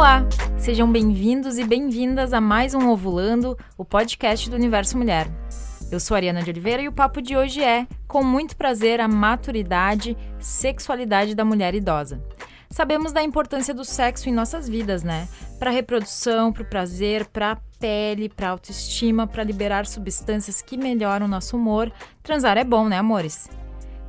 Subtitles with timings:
[0.00, 5.28] Olá, sejam bem-vindos e bem-vindas a mais um Ovulando, o podcast do Universo Mulher.
[5.92, 9.06] Eu sou Ariana de Oliveira e o papo de hoje é, com muito prazer, a
[9.06, 12.18] maturidade, sexualidade da mulher idosa.
[12.70, 15.28] Sabemos da importância do sexo em nossas vidas, né?
[15.58, 21.28] Para reprodução, para o prazer, para a pele, para autoestima, para liberar substâncias que melhoram
[21.28, 21.92] nosso humor.
[22.22, 23.50] Transar é bom, né, amores?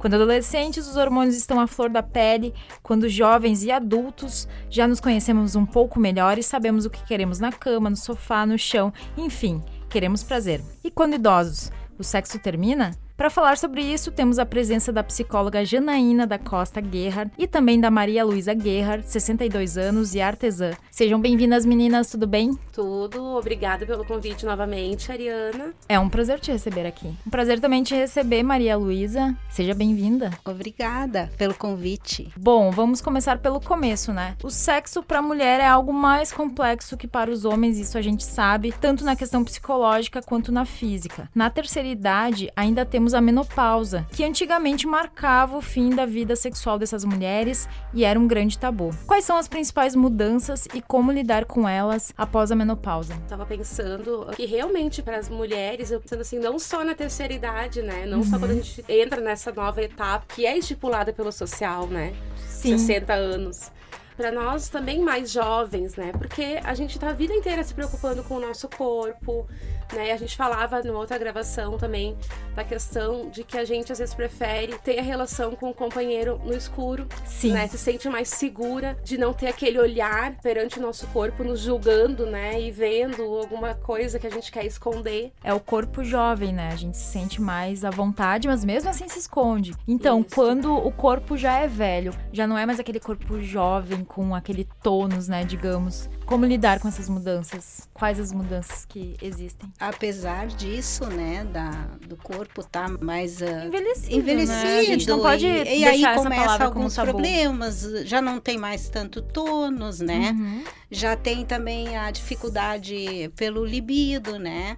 [0.02, 5.00] Quando adolescentes, os hormônios estão à flor da pele, quando jovens e adultos já nos
[5.00, 8.92] conhecemos um pouco melhor e sabemos o que queremos na cama, no sofá, no chão,
[9.16, 10.60] enfim, queremos prazer.
[10.84, 12.96] E quando idosos, o sexo termina?
[13.22, 17.80] Para falar sobre isso, temos a presença da psicóloga Janaína da Costa Guerra e também
[17.80, 20.72] da Maria Luísa Guerra, 62 anos e artesã.
[20.90, 22.58] Sejam bem-vindas, meninas, tudo bem?
[22.74, 25.72] Tudo, obrigada pelo convite novamente, Ariana.
[25.88, 27.14] É um prazer te receber aqui.
[27.28, 29.38] Um prazer também te receber, Maria Luísa.
[29.52, 30.32] Seja bem-vinda.
[30.44, 32.34] Obrigada pelo convite.
[32.36, 34.36] Bom, vamos começar pelo começo, né?
[34.44, 38.02] O sexo para a mulher é algo mais complexo que para os homens, isso a
[38.02, 41.30] gente sabe, tanto na questão psicológica quanto na física.
[41.36, 46.36] Na terceira idade, ainda temos temos a menopausa, que antigamente marcava o fim da vida
[46.36, 48.92] sexual dessas mulheres e era um grande tabu.
[49.06, 53.16] Quais são as principais mudanças e como lidar com elas após a menopausa?
[53.28, 57.82] Tava pensando que realmente para as mulheres, eu pensando assim, não só na terceira idade,
[57.82, 58.06] né?
[58.06, 58.24] Não uhum.
[58.24, 62.14] só quando a gente entra nessa nova etapa que é estipulada pelo social, né?
[62.38, 62.78] Sim.
[62.78, 63.72] 60 anos
[64.16, 66.12] para nós também mais jovens, né?
[66.12, 69.48] Porque a gente tá a vida inteira se preocupando com o nosso corpo,
[69.94, 70.12] né?
[70.12, 72.18] A gente falava numa outra gravação também
[72.56, 76.40] da questão de que a gente às vezes prefere ter a relação com o companheiro
[76.44, 77.54] no escuro, Sim.
[77.54, 77.68] né?
[77.68, 82.26] Se sente mais segura de não ter aquele olhar perante o nosso corpo nos julgando,
[82.26, 82.62] né?
[82.62, 85.32] E vendo alguma coisa que a gente quer esconder.
[85.44, 86.70] É o corpo jovem, né?
[86.72, 89.74] A gente se sente mais à vontade, mas mesmo assim se esconde.
[89.88, 90.36] Então, Isso.
[90.36, 94.68] quando o corpo já é velho, já não é mais aquele corpo jovem com aquele
[94.82, 96.10] tônus, né, digamos.
[96.26, 97.90] Como lidar com essas mudanças?
[97.94, 99.70] Quais as mudanças que existem?
[99.82, 101.72] Apesar disso, né, da,
[102.08, 104.80] do corpo tá mais uh, envelhecido, envelhecido né?
[104.80, 109.24] a gente não pode e, e aí começa alguns problemas, já não tem mais tanto
[109.24, 110.38] tônus, né?
[110.38, 110.64] Uhum.
[110.92, 114.78] Já tem também a dificuldade pelo libido, né?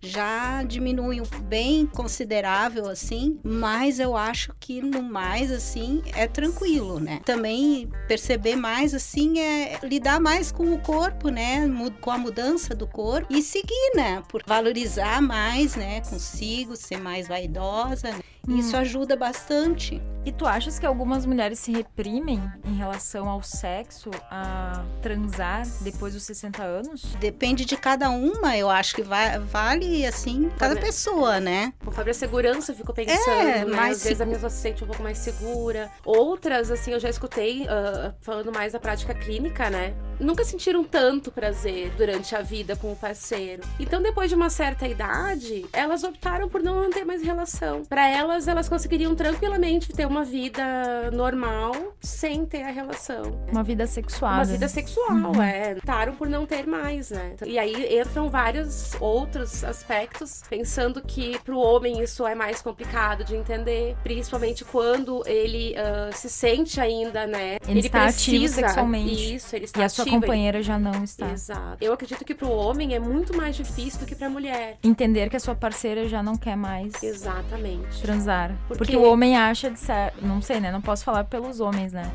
[0.00, 7.20] Já diminui bem considerável assim, mas eu acho que no mais assim é tranquilo, né?
[7.24, 11.68] Também perceber mais assim é lidar mais com o corpo, né?
[12.00, 14.22] Com a mudança do corpo e seguir, né?
[14.28, 16.00] Por valorizar mais, né?
[16.02, 18.12] Consigo ser mais vaidosa.
[18.12, 18.20] Né?
[18.48, 18.80] Isso hum.
[18.80, 20.00] ajuda bastante.
[20.24, 26.12] E tu achas que algumas mulheres se reprimem em relação ao sexo, a transar depois
[26.12, 27.02] dos 60 anos?
[27.18, 31.72] Depende de cada uma, eu acho que vai, vale assim, cada Fábio, pessoa, né?
[31.82, 33.78] Conforme a segurança, eu fico pensando, é, né?
[33.78, 35.90] Às vezes a pessoa se sente um pouco mais segura.
[36.04, 39.94] Outras, assim, eu já escutei uh, falando mais da prática clínica, né?
[40.20, 43.62] Nunca sentiram tanto prazer durante a vida com o parceiro.
[43.78, 47.84] Então, depois de uma certa idade, elas optaram por não manter mais relação.
[47.84, 53.22] Para elas elas, conseguiriam tranquilamente ter uma vida normal sem ter a relação.
[53.50, 54.34] Uma vida sexual.
[54.34, 55.42] Uma vida sexual, uhum.
[55.42, 55.74] é.
[55.78, 57.34] Optaram por não ter mais, né?
[57.46, 63.34] E aí entram vários outros aspectos, pensando que pro homem isso é mais complicado de
[63.34, 67.58] entender, principalmente quando ele uh, se sente ainda, né?
[67.66, 69.34] Ele, ele precisa, ativo sexualmente.
[69.34, 71.30] Isso, ele está E a sua companheira já não está.
[71.30, 71.78] Exato.
[71.80, 74.78] Eu acredito que pro homem é muito mais difícil do que pra mulher.
[74.82, 77.02] Entender que a sua parceira já não quer mais.
[77.02, 78.00] Exatamente.
[78.02, 78.78] Transar porque...
[78.78, 80.12] Porque o homem acha de ser...
[80.20, 80.70] Não sei, né?
[80.70, 82.10] Não posso falar pelos homens, né?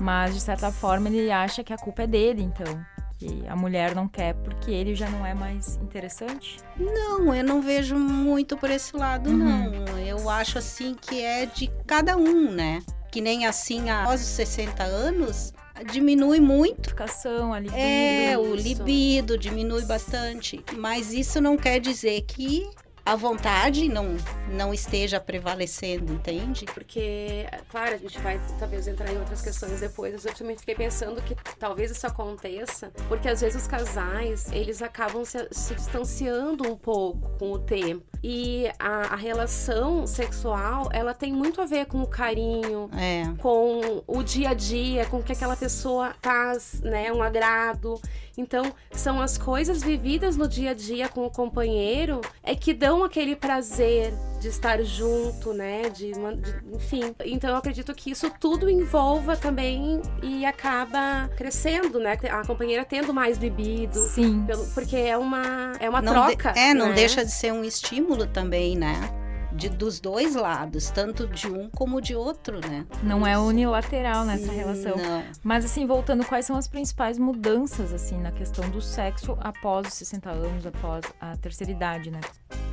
[0.00, 2.84] Mas de certa forma ele acha que a culpa é dele, então.
[3.18, 6.58] Que a mulher não quer porque ele já não é mais interessante?
[6.76, 9.36] Não, eu não vejo muito por esse lado, uhum.
[9.36, 9.98] não.
[9.98, 12.82] Eu acho assim que é de cada um, né?
[13.12, 15.52] Que nem assim, após os 60 anos,
[15.84, 16.90] diminui muito.
[16.90, 17.78] Educação, a libido.
[17.78, 20.64] É, o libido diminui bastante.
[20.76, 22.68] Mas isso não quer dizer que
[23.04, 24.16] a vontade não,
[24.52, 26.64] não esteja prevalecendo, entende?
[26.66, 31.20] Porque, claro, a gente vai talvez entrar em outras questões depois, eu também fiquei pensando
[31.22, 36.76] que talvez isso aconteça, porque às vezes os casais, eles acabam se, se distanciando um
[36.76, 38.11] pouco com o tempo.
[38.22, 43.24] E a, a, relação sexual, ela tem muito a ver com o carinho, é.
[43.38, 47.12] com o dia a dia, com o que aquela pessoa faz, né?
[47.12, 48.00] Um agrado.
[48.36, 53.04] Então, são as coisas vividas no dia a dia com o companheiro é que dão
[53.04, 55.88] aquele prazer de estar junto, né?
[55.90, 57.14] De, de, enfim.
[57.24, 62.18] Então eu acredito que isso tudo envolva também e acaba crescendo, né?
[62.30, 64.00] A companheira tendo mais libido.
[64.08, 64.44] Sim.
[64.44, 66.52] Pelo, porque é uma, é uma não troca.
[66.52, 66.94] De, é, não né?
[66.94, 69.22] deixa de ser um estímulo também, né?
[69.54, 72.86] de, dos dois lados, tanto de um como de outro, né?
[73.02, 74.96] Não é unilateral nessa relação.
[74.96, 75.22] Não.
[75.42, 79.94] Mas assim, voltando, quais são as principais mudanças assim na questão do sexo após os
[79.94, 82.20] 60 anos, após a terceira idade, né?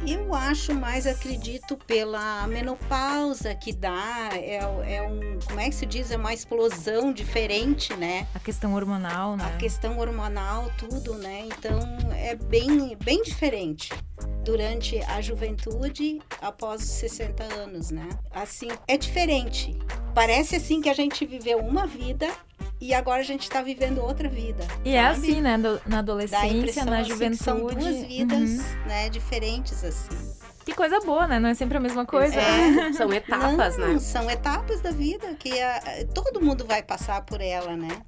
[0.07, 5.85] Eu acho mais, acredito, pela menopausa que dá, é, é um, como é que se
[5.85, 8.25] diz, é uma explosão diferente, né?
[8.33, 9.43] A questão hormonal, né?
[9.45, 11.47] A questão hormonal, tudo, né?
[11.47, 11.79] Então
[12.15, 13.91] é bem, bem diferente
[14.49, 18.09] durante a juventude após os 60 anos, né?
[18.31, 19.77] Assim, é diferente.
[20.15, 22.27] Parece assim que a gente viveu uma vida
[22.81, 24.65] e agora a gente está vivendo outra vida.
[24.83, 25.27] E é sabe?
[25.27, 25.55] é assim, né?
[25.85, 27.35] Na adolescência, na juventude.
[27.35, 28.87] Assim, são duas vidas, uhum.
[28.87, 29.07] né?
[29.09, 30.39] Diferentes assim.
[30.65, 31.39] Que coisa boa, né?
[31.39, 32.35] Não é sempre a mesma coisa.
[32.35, 33.99] É, são etapas, Não, né?
[33.99, 35.79] São etapas da vida que a,
[36.11, 38.01] todo mundo vai passar por ela, né?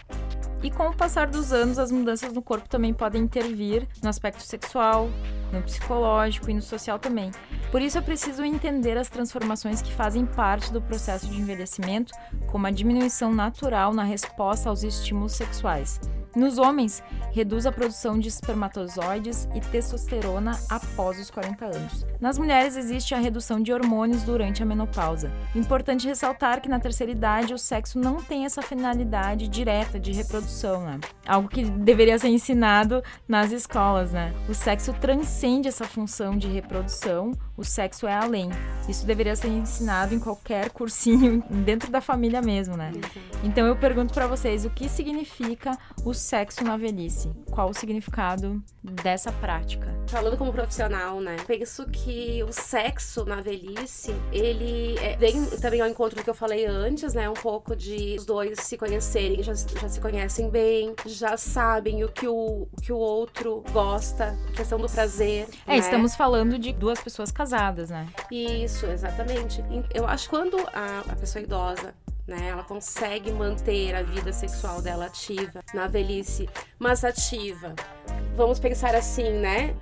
[0.63, 4.43] E com o passar dos anos, as mudanças no corpo também podem intervir no aspecto
[4.43, 5.09] sexual,
[5.51, 7.31] no psicológico e no social também.
[7.71, 12.13] Por isso é preciso entender as transformações que fazem parte do processo de envelhecimento,
[12.51, 15.99] como a diminuição natural na resposta aos estímulos sexuais.
[16.33, 22.05] Nos homens, reduz a produção de espermatozoides e testosterona após os 40 anos.
[22.21, 25.29] Nas mulheres, existe a redução de hormônios durante a menopausa.
[25.53, 30.85] Importante ressaltar que na terceira idade o sexo não tem essa finalidade direta de reprodução,
[30.85, 30.99] né?
[31.27, 34.33] Algo que deveria ser ensinado nas escolas, né?
[34.47, 38.49] O sexo transcende essa função de reprodução, o sexo é além.
[38.89, 42.91] Isso deveria ser ensinado em qualquer cursinho dentro da família mesmo, né?
[43.43, 47.31] Então eu pergunto para vocês, o que significa o sexo na velhice?
[47.51, 49.95] Qual o significado dessa prática?
[50.07, 51.37] Falando como profissional, né?
[51.45, 56.33] Penso que o sexo na velhice, ele é, vem também ao encontro do que eu
[56.33, 57.29] falei antes, né?
[57.29, 62.09] Um pouco de os dois se conhecerem, já, já se conhecem bem, já sabem o
[62.09, 65.47] que o, o que o outro gosta, questão do prazer.
[65.67, 65.77] É, né?
[65.77, 67.50] estamos falando de duas pessoas casadas,
[67.89, 68.07] né?
[68.31, 69.63] Isso, exatamente.
[69.93, 71.93] Eu acho que quando a, a pessoa idosa
[72.27, 72.49] né?
[72.49, 76.49] Ela consegue manter a vida sexual dela ativa na velhice,
[76.79, 77.75] mas ativa.
[78.35, 79.75] Vamos pensar assim, né?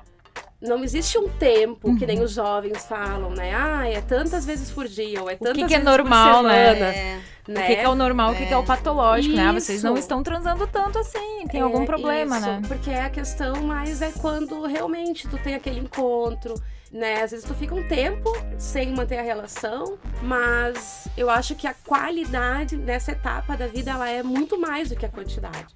[0.62, 2.26] Não existe um tempo que nem uhum.
[2.26, 3.54] os jovens falam, né?
[3.56, 6.74] Ah, é tantas vezes por dia, ou é tantas o que que é normal, né?
[6.74, 7.22] né?
[7.48, 8.34] O que, que, é o normal, é.
[8.34, 9.44] o que, que é o patológico, Isso.
[9.44, 9.54] né?
[9.54, 12.62] Vocês não estão transando tanto assim, tem é, algum problema, isso, né?
[12.68, 16.54] Porque a questão mais é quando realmente tu tem aquele encontro,
[16.92, 17.22] né?
[17.22, 21.74] Às vezes tu fica um tempo sem manter a relação, mas eu acho que a
[21.74, 25.68] qualidade nessa etapa da vida ela é muito mais do que a quantidade.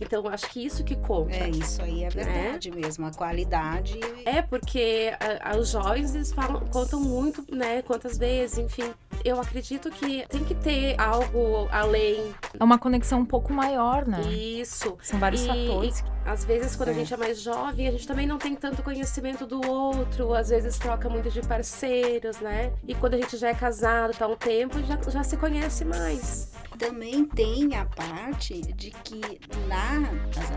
[0.00, 1.34] Então, acho que isso que conta.
[1.34, 2.10] É, isso aí é né?
[2.10, 2.76] verdade né?
[2.76, 3.98] mesmo, a qualidade.
[4.24, 8.92] É, porque a, a, os jovens, eles falam, contam muito, né, quantas vezes, enfim.
[9.24, 12.34] Eu acredito que tem que ter algo além.
[12.58, 14.20] É uma conexão um pouco maior, né?
[14.30, 14.96] Isso.
[15.02, 16.00] São vários e, fatores.
[16.00, 16.92] E, às vezes, quando é.
[16.92, 20.48] a gente é mais jovem, a gente também não tem tanto conhecimento do outro, às
[20.48, 22.72] vezes troca muito de parceiros, né?
[22.86, 26.54] E quando a gente já é casado, tá um tempo, já, já se conhece mais
[26.76, 29.20] também tem a parte de que
[29.66, 30.00] na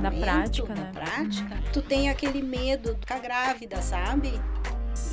[0.02, 0.92] na prática, na né?
[0.94, 1.72] prática, uhum.
[1.72, 4.34] tu tem aquele medo de ficar grávida, sabe?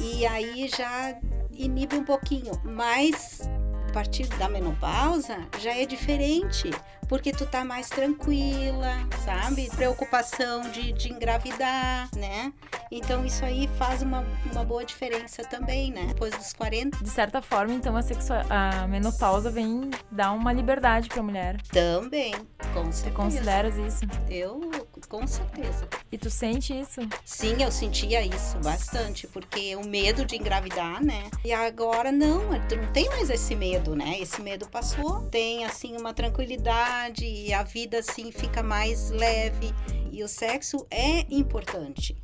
[0.00, 1.16] E aí já
[1.52, 3.40] inibe um pouquinho, mas
[3.88, 6.70] a partir da menopausa já é diferente,
[7.08, 8.94] porque tu tá mais tranquila,
[9.24, 9.68] sabe?
[9.74, 12.52] Preocupação de, de engravidar, né?
[12.90, 16.06] Então isso aí faz uma, uma boa diferença também, né?
[16.08, 17.02] Depois dos 40.
[17.02, 18.42] De certa forma, então a, sexua...
[18.48, 21.60] a menopausa vem dar uma liberdade pra mulher.
[21.72, 22.32] Também,
[22.72, 23.10] com certeza.
[23.10, 24.04] Tu consideras isso?
[24.28, 24.70] Eu,
[25.08, 25.88] com certeza.
[26.10, 27.00] E tu sente isso?
[27.24, 31.24] Sim, eu sentia isso bastante, porque o medo de engravidar, né?
[31.44, 34.18] E agora não, tu não tem mais esse medo, né?
[34.18, 35.22] Esse medo passou.
[35.30, 39.72] Tem, assim, uma tranquilidade e a vida assim fica mais leve.
[40.10, 42.16] E o sexo é importante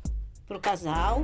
[0.47, 1.23] para o casal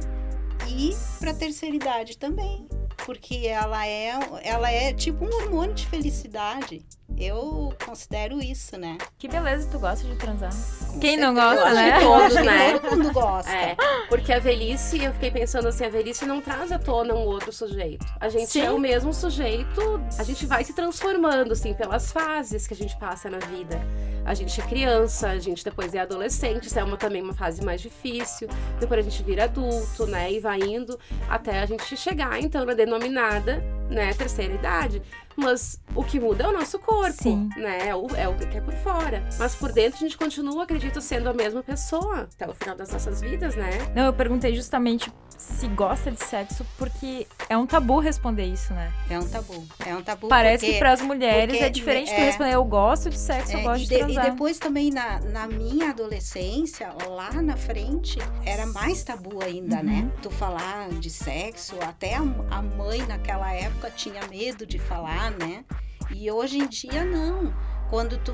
[0.68, 2.68] e para a terceira idade também,
[3.06, 4.12] porque ela é,
[4.44, 6.86] ela é tipo um hormônio de felicidade.
[7.18, 8.98] Eu considero isso, né?
[9.18, 10.52] Que beleza, tu gosta de transar.
[10.52, 11.22] Com Quem certeza.
[11.22, 12.00] não gosta, né?
[12.00, 12.80] Todos, né?
[12.80, 13.52] Todo mundo gosta.
[13.52, 13.76] É,
[14.08, 17.52] porque a velhice, eu fiquei pensando assim, a velhice não traz à tona um outro
[17.52, 18.06] sujeito.
[18.20, 18.62] A gente Sim.
[18.62, 22.98] é o mesmo sujeito, a gente vai se transformando, assim, pelas fases que a gente
[22.98, 23.80] passa na vida.
[24.26, 27.64] A gente é criança, a gente depois é adolescente, isso é uma, também uma fase
[27.64, 28.48] mais difícil.
[28.80, 30.32] Depois a gente vira adulto, né?
[30.32, 30.98] E vai indo
[31.28, 35.02] até a gente chegar, então, na denominada, né, terceira idade.
[35.36, 37.50] Mas o que muda é o nosso corpo, Sim.
[37.56, 37.88] né?
[37.88, 39.24] É o, é o que é por fora.
[39.38, 42.92] Mas por dentro a gente continua, acredito, sendo a mesma pessoa até o final das
[42.92, 43.70] nossas vidas, né?
[43.96, 48.92] Não, eu perguntei justamente se gosta de sexo, porque é um tabu responder isso, né?
[49.10, 49.66] É um tabu.
[49.86, 50.28] É um tabu.
[50.28, 53.54] Parece porque, que para as mulheres é diferente é, tu responder eu gosto de sexo,
[53.54, 54.28] é, eu gosto de, de transar.
[54.28, 59.94] E depois também na, na minha adolescência, lá na frente, era mais tabu ainda, né?
[59.94, 60.06] uhum.
[60.08, 60.12] né?
[60.22, 65.64] Tu falar de sexo, até a, a mãe naquela época tinha medo de falar, né?
[66.12, 67.54] E hoje em dia não
[67.90, 68.34] quando tu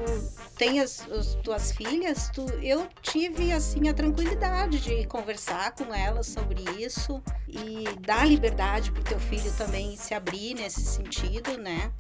[0.57, 6.27] tem as, as, tuas filhas, tu, eu tive assim a tranquilidade de conversar com elas
[6.27, 11.91] sobre isso e dar liberdade para o teu filho também se abrir nesse sentido, né?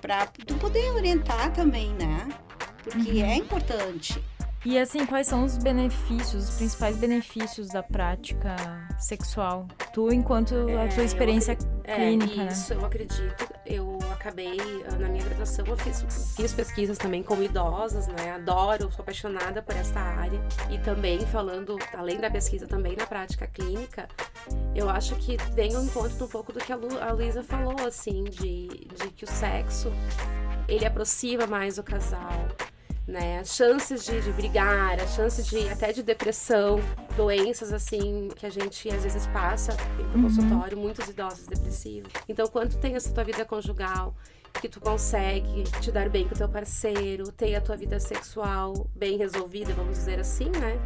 [0.00, 2.28] Para tu poder orientar também, né?
[2.82, 3.24] Porque uhum.
[3.24, 4.22] é importante.
[4.64, 8.56] E assim, quais são os benefícios, os principais benefícios da prática
[8.98, 9.66] sexual?
[9.94, 12.80] Tu, enquanto é, a tua experiência é, clínica, é, isso, né?
[12.80, 13.57] eu acredito.
[13.70, 14.58] Eu acabei,
[14.90, 16.02] ah, na minha graduação, eu fiz,
[16.34, 18.32] fiz pesquisas também com idosas, né?
[18.32, 20.40] Adoro, sou apaixonada por essa área.
[20.70, 24.08] E também falando, além da pesquisa, também na prática clínica,
[24.74, 27.86] eu acho que vem ao encontro um pouco do que a, Lu, a Luísa falou,
[27.86, 29.92] assim, de, de que o sexo,
[30.66, 32.48] ele aproxima mais o casal
[33.08, 33.38] né?
[33.38, 36.78] As chances de, de brigar, as chances de até de depressão,
[37.16, 40.22] doenças assim que a gente às vezes passa no uhum.
[40.24, 42.12] consultório, muitos idosos depressivos.
[42.28, 44.14] Então, quando tem essa tua vida conjugal,
[44.60, 48.88] que tu consegue te dar bem com o teu parceiro, ter a tua vida sexual
[48.94, 50.78] bem resolvida, vamos dizer assim, né?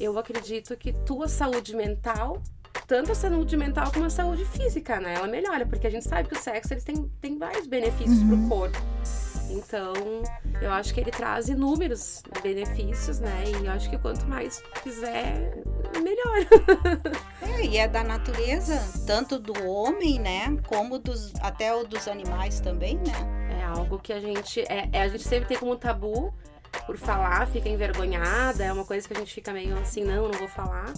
[0.00, 2.42] Eu acredito que tua saúde mental
[2.86, 5.14] tanto a saúde mental como a saúde física, né?
[5.14, 8.48] Ela melhora, porque a gente sabe que o sexo ele tem, tem vários benefícios uhum.
[8.48, 8.78] pro corpo.
[9.50, 9.92] Então,
[10.60, 13.44] eu acho que ele traz inúmeros benefícios, né?
[13.46, 15.62] E eu acho que quanto mais fizer,
[16.02, 16.46] melhor.
[17.42, 20.56] é, e é da natureza, tanto do homem, né?
[20.66, 23.58] Como dos, até o dos animais também, né?
[23.60, 24.60] É algo que a gente.
[24.68, 26.32] É, é, a gente sempre tem como tabu
[26.86, 30.38] por falar, fica envergonhada, é uma coisa que a gente fica meio assim, não, não
[30.38, 30.92] vou falar.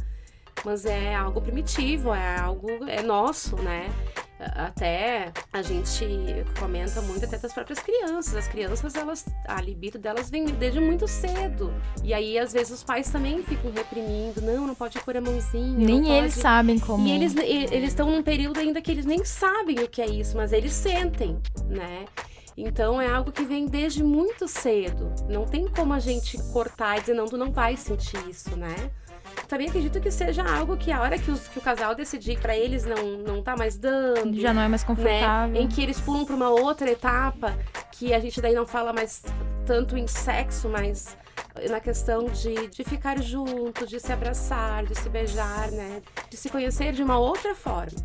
[0.65, 3.89] Mas é algo primitivo, é algo é nosso, né?
[4.55, 6.05] Até a gente
[6.59, 8.35] comenta muito até das próprias crianças.
[8.35, 11.73] As crianças, elas, a libido delas vem desde muito cedo.
[12.03, 14.41] E aí, às vezes, os pais também ficam reprimindo.
[14.41, 15.77] Não, não pode pôr a mãozinha.
[15.77, 16.43] Nem eles pode...
[16.43, 17.07] sabem como.
[17.07, 20.37] E eles eles estão num período ainda que eles nem sabem o que é isso,
[20.37, 22.07] mas eles sentem, né?
[22.57, 25.13] Então é algo que vem desde muito cedo.
[25.29, 28.91] Não tem como a gente cortar e dizer, não, tu não vai sentir isso, né?
[29.49, 32.57] Também acredito que seja algo que a hora que, os, que o casal decidir para
[32.57, 35.61] eles não não tá mais dando, já não é mais confortável, né?
[35.61, 37.57] em que eles pulam para uma outra etapa
[37.93, 39.23] que a gente daí não fala mais
[39.67, 41.17] tanto em sexo, mas
[41.69, 46.03] na questão de, de ficar junto, de se abraçar, de se beijar, né?
[46.29, 47.99] De se conhecer de uma outra forma.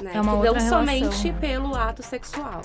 [0.00, 0.12] Né?
[0.14, 0.86] É uma que outra não relação.
[0.86, 2.62] somente pelo ato sexual.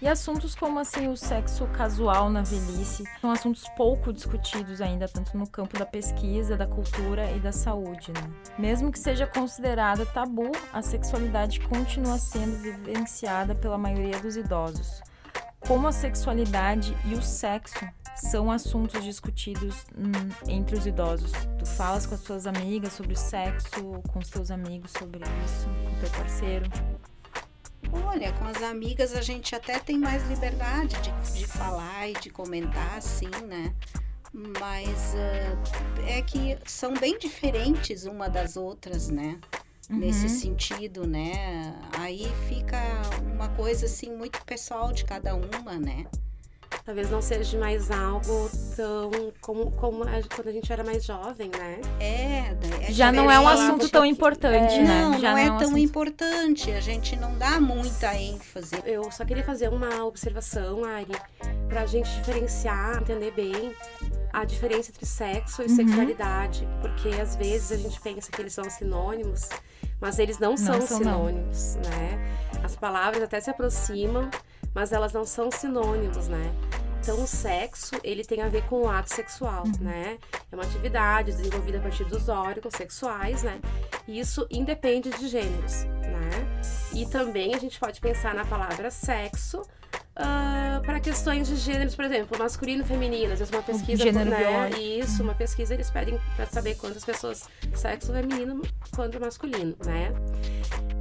[0.00, 5.36] E assuntos como assim o sexo casual na velhice são assuntos pouco discutidos ainda, tanto
[5.36, 8.12] no campo da pesquisa, da cultura e da saúde.
[8.12, 8.30] Né?
[8.56, 15.02] Mesmo que seja considerada tabu, a sexualidade continua sendo vivenciada pela maioria dos idosos.
[15.66, 20.12] Como a sexualidade e o sexo são assuntos discutidos hum,
[20.46, 21.32] entre os idosos.
[21.58, 26.00] Tu falas com as tuas amigas sobre sexo, com os teus amigos sobre isso, com
[26.00, 26.70] teu parceiro?
[27.92, 32.30] Olha, com as amigas a gente até tem mais liberdade de, de falar e de
[32.30, 33.74] comentar, assim, né?
[34.32, 39.38] Mas uh, é que são bem diferentes uma das outras, né?
[39.88, 39.98] Uhum.
[39.98, 41.74] Nesse sentido, né?
[41.98, 42.78] Aí fica
[43.34, 46.04] uma coisa assim muito pessoal de cada uma, né?
[46.84, 49.10] Talvez não seja mais algo tão
[49.40, 51.80] como, como a, quando a gente era mais jovem, né?
[52.00, 55.02] É, é já não é um assunto tão importante, é, né?
[55.02, 55.78] Não, já não, é, um tão assunto...
[55.78, 56.70] importante.
[56.70, 58.76] A gente não dá muita ênfase.
[58.84, 61.12] Eu só queria fazer uma observação, Ari,
[61.68, 63.74] pra gente diferenciar, entender bem
[64.32, 65.76] a diferença entre sexo e uhum.
[65.76, 69.48] sexualidade, porque às vezes a gente pensa que eles são sinônimos,
[70.00, 71.90] mas eles não, não são, são, sinônimos, não.
[71.90, 72.38] né?
[72.62, 74.30] As palavras até se aproximam,
[74.78, 76.54] mas elas não são sinônimos, né?
[77.00, 79.72] Então, o sexo, ele tem a ver com o ato sexual, uhum.
[79.80, 80.18] né?
[80.52, 83.60] É uma atividade desenvolvida a partir dos órgãos sexuais, né?
[84.06, 86.30] E isso independe de gêneros, né?
[86.94, 92.04] E também a gente pode pensar na palavra sexo uh, para questões de gêneros, por
[92.04, 93.32] exemplo, masculino e feminino.
[93.32, 94.70] Às vezes uma pesquisa, Gênero né?
[94.78, 98.62] Isso, uma pesquisa eles pedem para saber quantas pessoas sexo feminino
[98.94, 100.12] quanto masculino, né?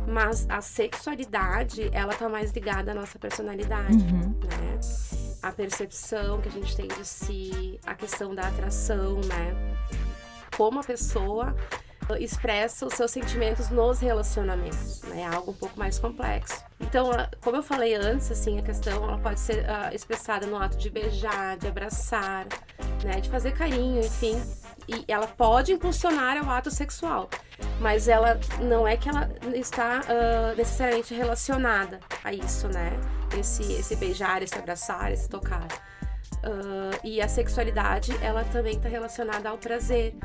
[0.07, 4.39] Mas a sexualidade, ela tá mais ligada à nossa personalidade, uhum.
[4.47, 4.79] né?
[5.43, 9.53] A percepção que a gente tem de si, a questão da atração, né?
[10.55, 11.53] Como a pessoa
[12.21, 15.23] expressa os seus sentimentos nos relacionamentos, né?
[15.23, 16.63] É algo um pouco mais complexo.
[16.79, 17.11] Então,
[17.41, 20.89] como eu falei antes, assim, a questão ela pode ser uh, expressada no ato de
[20.89, 22.47] beijar, de abraçar,
[23.03, 23.19] né?
[23.19, 24.41] De fazer carinho, enfim.
[24.87, 27.29] E ela pode impulsionar ao ato sexual.
[27.79, 32.91] Mas ela não é que ela está uh, necessariamente relacionada a isso, né?
[33.37, 35.67] Esse, esse beijar, esse abraçar, esse tocar.
[36.37, 40.15] Uh, e a sexualidade, ela também está relacionada ao prazer.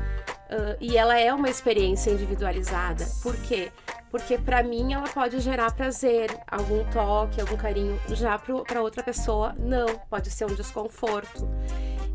[0.49, 3.05] Uh, e ela é uma experiência individualizada.
[3.21, 3.71] Por quê?
[4.11, 7.99] Porque para mim ela pode gerar prazer, algum toque, algum carinho.
[8.09, 9.87] Já para outra pessoa, não.
[10.09, 11.49] Pode ser um desconforto.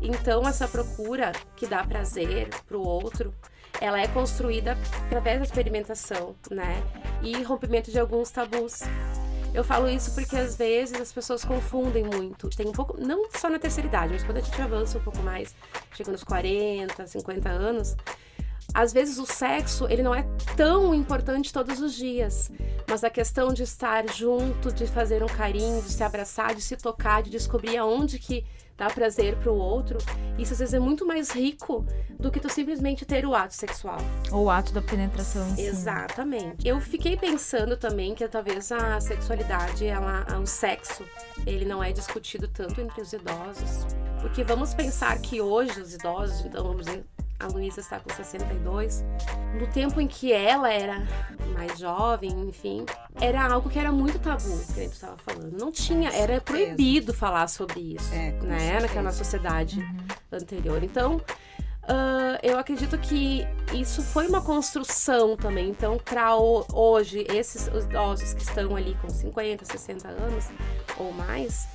[0.01, 3.33] Então, essa procura que dá prazer para o outro,
[3.81, 6.81] ela é construída através da experimentação, né?
[7.21, 8.81] E rompimento de alguns tabus.
[9.53, 12.49] Eu falo isso porque às vezes as pessoas confundem muito.
[12.49, 15.19] Tem um pouco, não só na terceira idade, mas quando a gente avança um pouco
[15.19, 15.55] mais,
[15.93, 17.95] chega nos 40, 50 anos,
[18.73, 20.23] às vezes o sexo ele não é
[20.55, 22.51] tão importante todos os dias,
[22.87, 26.77] mas a questão de estar junto, de fazer um carinho, de se abraçar, de se
[26.77, 28.45] tocar, de descobrir aonde que
[28.79, 29.97] dá prazer para o outro,
[30.37, 31.85] isso às vezes é muito mais rico
[32.17, 33.97] do que tu simplesmente ter o ato sexual.
[34.31, 35.61] Ou o ato da penetração em si.
[35.63, 36.65] Exatamente.
[36.65, 41.03] Eu fiquei pensando também que talvez a sexualidade, ela, o sexo,
[41.45, 43.85] ele não é discutido tanto entre os idosos.
[44.21, 47.05] Porque vamos pensar que hoje os idosos, então vamos dizer,
[47.39, 49.03] a Luísa está com 62.
[49.59, 51.05] No tempo em que ela era
[51.53, 52.85] mais jovem, enfim,
[53.21, 55.57] era algo que era muito tabu, que a gente estava falando.
[55.57, 58.79] Não tinha, era proibido falar sobre isso, é, né?
[58.79, 60.07] Naquela sociedade uhum.
[60.31, 60.83] anterior.
[60.83, 61.21] Então,
[61.89, 65.69] Uh, eu acredito que isso foi uma construção também.
[65.69, 70.49] Então, para hoje, esses idosos que estão ali com 50, 60 anos
[70.99, 71.67] ou mais,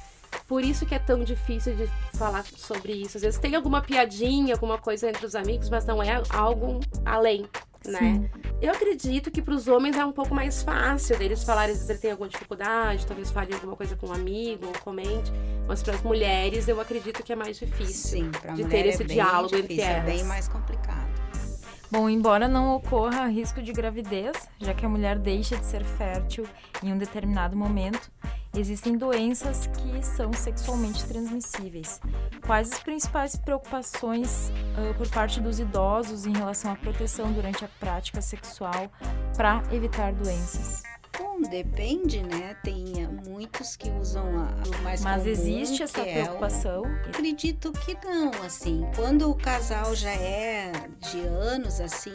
[0.47, 3.17] por isso que é tão difícil de falar sobre isso.
[3.17, 7.45] Às vezes tem alguma piadinha, alguma coisa entre os amigos, mas não é algo além,
[7.87, 7.99] né?
[7.99, 8.31] Sim.
[8.61, 11.91] Eu acredito que para os homens é um pouco mais fácil deles falarem, às vezes
[11.91, 15.33] ele tem alguma dificuldade, talvez fale alguma coisa com um amigo ou comente.
[15.67, 19.07] Mas para as mulheres eu acredito que é mais difícil Sim, de ter esse é
[19.07, 20.09] diálogo difícil, entre elas.
[20.09, 21.05] É bem mais complicado.
[21.91, 26.45] Bom, embora não ocorra risco de gravidez, já que a mulher deixa de ser fértil
[26.83, 28.11] em um determinado momento,
[28.57, 32.01] existem doenças que são sexualmente transmissíveis.
[32.47, 37.69] Quais as principais preocupações uh, por parte dos idosos em relação à proteção durante a
[37.81, 38.91] prática sexual
[39.37, 40.94] para evitar doenças?
[41.35, 42.57] Bom, depende, né?
[42.63, 42.85] Tem
[43.27, 46.85] muitos que usam o mais Mas comum, existe essa é preocupação?
[46.85, 48.87] É Acredito que não, assim.
[48.95, 50.71] Quando o casal já é
[51.11, 52.13] de anos, assim,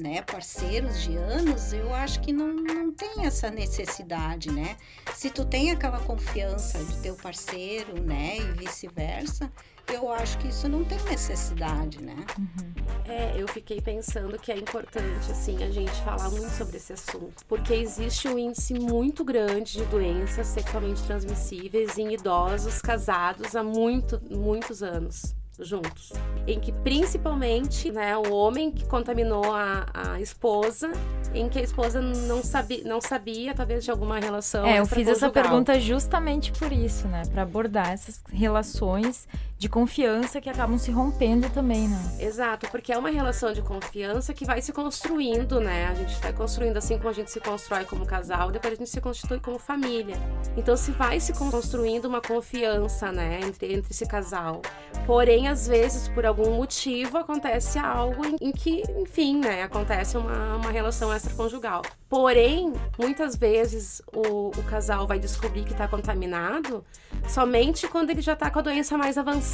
[0.00, 0.22] né?
[0.22, 4.76] Parceiros de anos, eu acho que não, não tem essa necessidade, né?
[5.14, 8.38] Se tu tem aquela confiança de teu parceiro, né?
[8.38, 9.52] E vice-versa,
[9.92, 12.16] eu acho que isso não tem necessidade, né?
[12.38, 12.78] Uhum.
[13.06, 17.44] É, eu fiquei pensando que é importante, assim, a gente falar muito sobre esse assunto,
[17.46, 24.20] porque existe um índice muito grande de doenças sexualmente transmissíveis em idosos casados há muito,
[24.30, 26.12] muitos anos juntos.
[26.46, 30.92] Em que principalmente né, o homem que contaminou a, a esposa,
[31.34, 34.64] em que a esposa não sabia, não sabia talvez de alguma relação.
[34.66, 37.22] É, eu fiz essa pergunta justamente por isso, né?
[37.32, 39.26] Para abordar essas relações
[39.58, 42.16] de confiança que acabam se rompendo também, né?
[42.20, 45.86] Exato, porque é uma relação de confiança que vai se construindo, né?
[45.86, 48.88] A gente vai construindo assim como a gente se constrói como casal, depois a gente
[48.88, 50.16] se constitui como família.
[50.56, 54.62] Então se vai se construindo uma confiança, né, entre, entre esse casal.
[55.04, 60.56] Porém, às vezes, por algum motivo, acontece algo em, em que, enfim, né, acontece uma,
[60.56, 61.82] uma relação extraconjugal.
[62.08, 66.84] Porém, muitas vezes o, o casal vai descobrir que está contaminado
[67.28, 69.47] somente quando ele já está com a doença mais avançada.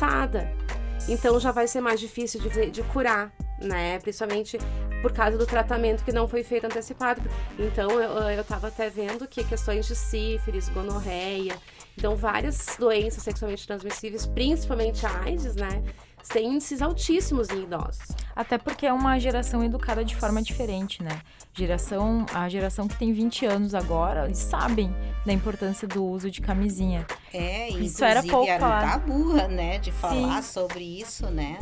[1.09, 3.99] Então já vai ser mais difícil de, de curar, né?
[3.99, 4.59] Principalmente
[5.03, 7.21] por causa do tratamento que não foi feito antecipado.
[7.59, 11.57] Então eu, eu tava até vendo que questões de sífilis, gonorreia,
[11.97, 15.83] então várias doenças sexualmente transmissíveis, principalmente AIDS, né?
[16.29, 18.09] Tem índices altíssimos em idosos.
[18.35, 21.21] Até porque é uma geração educada de forma diferente, né?
[21.53, 24.93] Geração, a geração que tem 20 anos agora, eles sabem
[25.25, 27.07] da importância do uso de camisinha.
[27.33, 28.91] É, isso era pouco era falado.
[28.91, 30.53] tabu, né, de falar Sim.
[30.53, 31.59] sobre isso, né,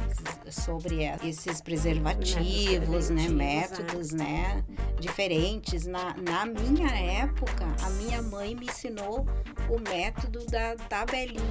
[0.51, 4.65] sobre esses preservativos, né, métodos, né,
[4.99, 5.87] diferentes.
[5.87, 9.27] Na, na minha época, a minha mãe me ensinou
[9.69, 11.43] o método da tabelinha,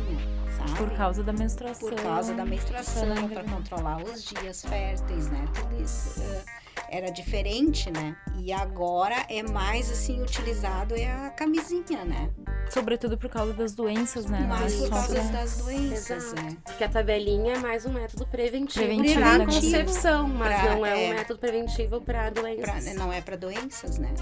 [0.57, 0.77] sabe?
[0.77, 1.89] Por causa da menstruação.
[1.89, 6.21] Por causa da menstruação, para controlar os dias férteis, né, tudo isso.
[6.21, 6.61] Uh,
[6.91, 8.15] era diferente, né?
[8.37, 12.29] E agora é mais assim utilizado é a camisinha, né?
[12.69, 14.39] Sobretudo por causa das doenças, né?
[14.41, 16.41] Mais por causa das doenças, Exato.
[16.41, 16.57] né?
[16.65, 20.85] Porque a tabelinha é mais um método preventivo, preventivo para a concepção, mas pra, não
[20.85, 22.83] é, é, um método preventivo para doenças.
[22.83, 24.13] Pra, não é para doenças, né?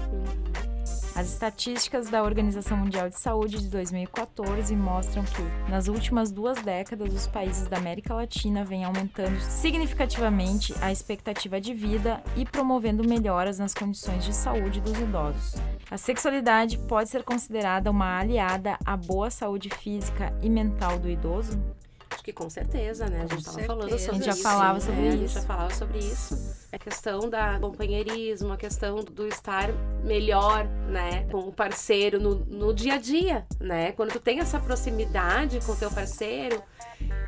[1.14, 7.12] As estatísticas da Organização Mundial de Saúde de 2014 mostram que, nas últimas duas décadas,
[7.12, 13.58] os países da América Latina vêm aumentando significativamente a expectativa de vida e promovendo melhoras
[13.58, 15.54] nas condições de saúde dos idosos.
[15.90, 21.60] A sexualidade pode ser considerada uma aliada à boa saúde física e mental do idoso?
[22.08, 23.22] Acho que com certeza, né?
[23.22, 24.10] A gente estava falando sobre isso.
[24.10, 24.80] A gente já falava né?
[24.80, 25.14] sobre isso.
[25.14, 26.59] A gente já falava sobre isso.
[26.72, 29.70] A questão da companheirismo, a questão do estar
[30.04, 31.26] melhor, né?
[31.30, 33.92] Com o parceiro no, no dia a dia, né?
[33.92, 36.62] Quando tu tem essa proximidade com o teu parceiro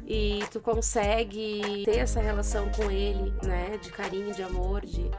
[0.06, 3.76] e tu consegue ter essa relação com ele, né?
[3.82, 5.10] De carinho, de amor, de...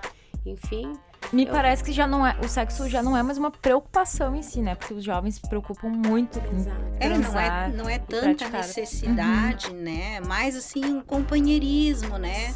[0.46, 0.94] Enfim,
[1.32, 1.52] me eu...
[1.52, 4.62] parece que já não é, o sexo já não é mais uma preocupação em si,
[4.62, 4.76] né?
[4.76, 6.66] Porque os jovens se preocupam muito com
[7.00, 9.82] é, não é, não é tanta necessidade, uhum.
[9.82, 10.20] né?
[10.22, 12.54] Mais assim um companheirismo, né?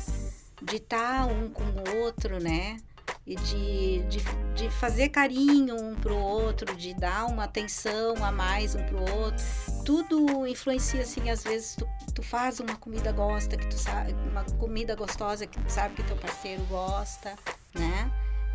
[0.61, 2.77] De estar tá um com o outro, né?
[3.25, 4.19] E de, de,
[4.55, 9.43] de fazer carinho um pro outro, de dar uma atenção a mais um pro outro.
[9.85, 14.43] Tudo influencia, assim, às vezes tu, tu faz uma comida gosta, que tu sabe, uma
[14.57, 17.35] comida gostosa que tu sabe que teu parceiro gosta,
[17.73, 18.11] né?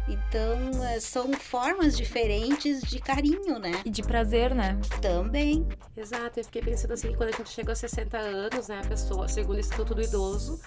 [0.09, 3.83] Então, é, são formas diferentes de carinho, né?
[3.85, 4.79] E de prazer, né?
[5.01, 5.67] Também.
[5.97, 8.89] Exato, eu fiquei pensando assim, que quando a gente chegou a 60 anos, né, a
[8.89, 10.61] pessoa, segundo o Instituto do Idoso,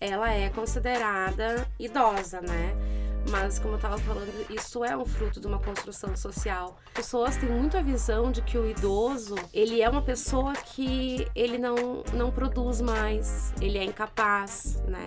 [0.00, 2.74] ela é considerada idosa, né?
[3.30, 6.78] Mas, como eu estava falando, isso é um fruto de uma construção social.
[6.86, 11.26] As pessoas têm muito a visão de que o idoso, ele é uma pessoa que
[11.34, 15.06] ele não, não produz mais, ele é incapaz, né?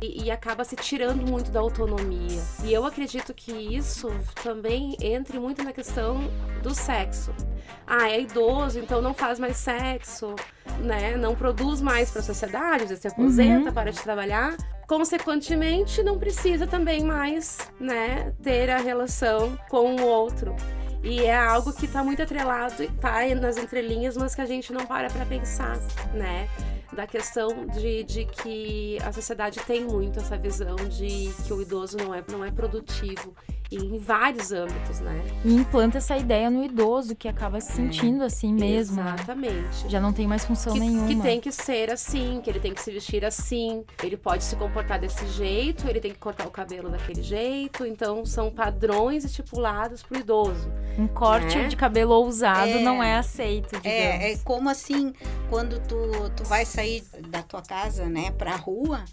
[0.00, 2.42] E, e, acaba se tirando muito da autonomia.
[2.64, 4.08] E eu acredito que isso
[4.42, 6.18] também entre muito na questão
[6.62, 7.34] do sexo.
[7.86, 10.34] Ah, é idoso, então não faz mais sexo,
[10.78, 11.16] né?
[11.16, 13.74] Não produz mais para a sociedade, se aposenta, uhum.
[13.74, 14.56] para de trabalhar.
[14.86, 20.56] Consequentemente, não precisa também mais, né, ter a relação com o outro.
[21.02, 24.84] E é algo que está muito atrelado, está nas entrelinhas, mas que a gente não
[24.86, 25.78] para para pensar,
[26.12, 26.48] né?
[26.92, 31.96] Da questão de, de que a sociedade tem muito essa visão de que o idoso
[31.96, 33.34] não é, não é produtivo
[33.70, 35.22] em vários âmbitos, né?
[35.44, 38.96] E implanta essa ideia no idoso que acaba se sentindo assim mesmo.
[39.02, 39.14] Né?
[39.14, 39.84] Exatamente.
[39.84, 39.90] Né?
[39.90, 41.06] Já não tem mais função que, nenhuma.
[41.06, 44.56] Que tem que ser assim, que ele tem que se vestir assim, ele pode se
[44.56, 47.84] comportar desse jeito, ele tem que cortar o cabelo daquele jeito.
[47.84, 50.72] Então são padrões estipulados para o idoso.
[50.98, 51.68] Um corte né?
[51.68, 53.86] de cabelo ousado é, não é aceito, digamos.
[53.86, 55.12] É, é como assim,
[55.50, 55.96] quando tu,
[56.34, 59.04] tu vai sair da tua casa, né, pra rua,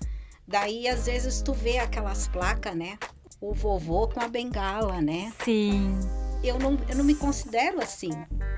[0.48, 2.98] daí às vezes tu vê aquelas placas, né?
[3.40, 5.32] O vovô com a bengala, né?
[5.44, 6.00] Sim.
[6.44, 8.12] Eu não, eu não me considero assim,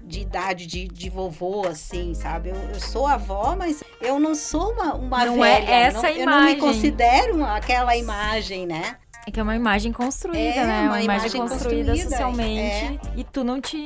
[0.03, 2.49] de idade de, de vovô, assim, sabe?
[2.49, 5.69] Eu, eu sou avó, mas eu não sou uma, uma não velha.
[5.69, 6.21] É essa não, imagem.
[6.21, 8.97] Eu não me considero aquela imagem, né?
[9.27, 10.81] É que é uma imagem construída, é, né?
[10.83, 12.61] Uma, uma imagem, imagem construída, construída, socialmente.
[12.61, 12.99] É.
[13.17, 13.77] E tu não te.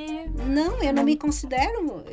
[0.45, 2.04] Não, eu não, não me considero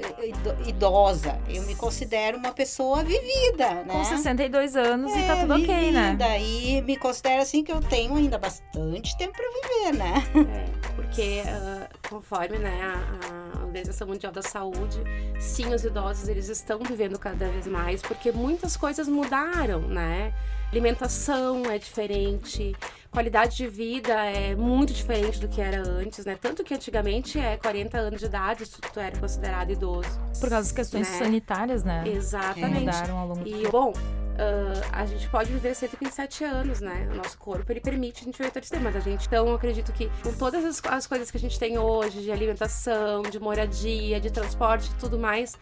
[0.67, 1.39] idosa.
[1.47, 3.93] Eu me considero uma pessoa vivida, né?
[3.93, 6.41] Com 62 anos é, e tá tudo vivida, ok, né?
[6.41, 10.25] E me considero assim que eu tenho ainda bastante tempo para viver, né?
[10.35, 15.03] É, porque uh, conforme né, a, a Organização Mundial da Saúde,
[15.39, 20.35] sim, os idosos eles estão vivendo cada vez mais, porque muitas coisas mudaram, né?
[20.71, 22.77] Alimentação é diferente,
[23.11, 26.37] qualidade de vida é muito diferente do que era antes, né?
[26.41, 30.09] Tanto que antigamente é 40 anos de idade, tu, tu era considerado idoso.
[30.41, 31.19] Por causa das questões né?
[31.19, 32.05] sanitárias, né?
[32.07, 32.81] Exatamente.
[32.81, 33.93] Mudaram ao longo do E, bom,
[34.39, 37.09] Uh, a gente pode viver 127 anos, né?
[37.11, 38.85] O nosso corpo, ele permite a gente viver todo esse tempo.
[38.85, 41.77] Mas a gente, então, acredito que com todas as, as, coisas que a gente tem
[41.77, 45.59] hoje, de alimentação, de moradia, de transporte e tudo mais,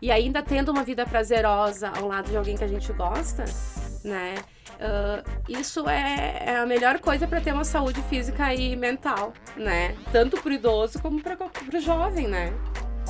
[0.00, 3.44] e ainda tendo uma vida prazerosa ao lado de alguém que a gente gosta,
[4.04, 4.36] né?
[4.76, 9.96] Uh, isso é, é, a melhor coisa para ter uma saúde física e mental, né?
[10.12, 12.52] Tanto pro idoso como para o jovem, né?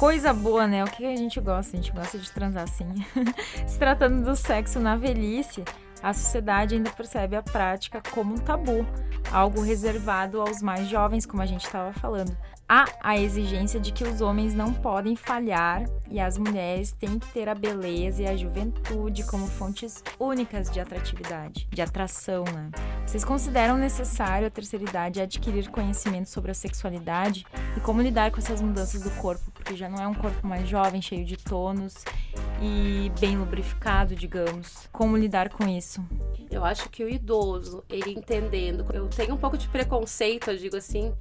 [0.01, 0.83] Coisa boa, né?
[0.83, 1.77] O que a gente gosta?
[1.77, 2.87] A gente gosta de transar assim.
[3.69, 5.63] Se tratando do sexo na velhice,
[6.03, 8.87] a sociedade ainda percebe a prática como um tabu,
[9.31, 12.35] algo reservado aos mais jovens, como a gente estava falando
[12.71, 17.27] há a exigência de que os homens não podem falhar e as mulheres têm que
[17.33, 22.71] ter a beleza e a juventude como fontes únicas de atratividade, de atração, né?
[23.05, 27.45] Vocês consideram necessário a terceira idade adquirir conhecimento sobre a sexualidade
[27.77, 30.69] e como lidar com essas mudanças do corpo, porque já não é um corpo mais
[30.69, 32.05] jovem, cheio de tônus
[32.63, 34.89] e bem lubrificado, digamos.
[34.93, 36.01] Como lidar com isso?
[36.49, 40.77] Eu acho que o idoso, ele entendendo, eu tenho um pouco de preconceito, eu digo
[40.77, 41.13] assim,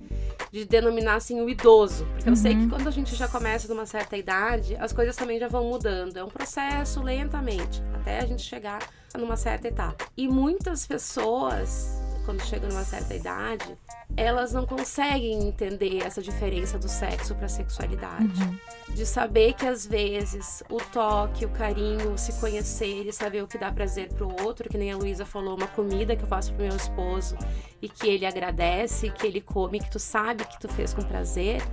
[0.52, 2.34] de denominar assim o idoso, porque uhum.
[2.34, 2.70] eu sei que uhum.
[2.70, 6.18] quando a gente já começa numa certa idade, as coisas também já vão mudando.
[6.18, 8.80] É um processo lentamente, até a gente chegar
[9.18, 10.06] numa certa etapa.
[10.16, 13.76] E muitas pessoas quando chegam numa certa idade,
[14.16, 18.40] elas não conseguem entender essa diferença do sexo para a sexualidade.
[18.44, 18.94] Uhum.
[18.94, 23.58] De saber que às vezes o toque, o carinho, se conhecer e saber o que
[23.58, 26.66] dá prazer pro outro, que nem a Luísa falou, uma comida que eu faço pro
[26.66, 27.36] meu esposo
[27.82, 31.64] e que ele agradece, que ele come, que tu sabe que tu fez com prazer,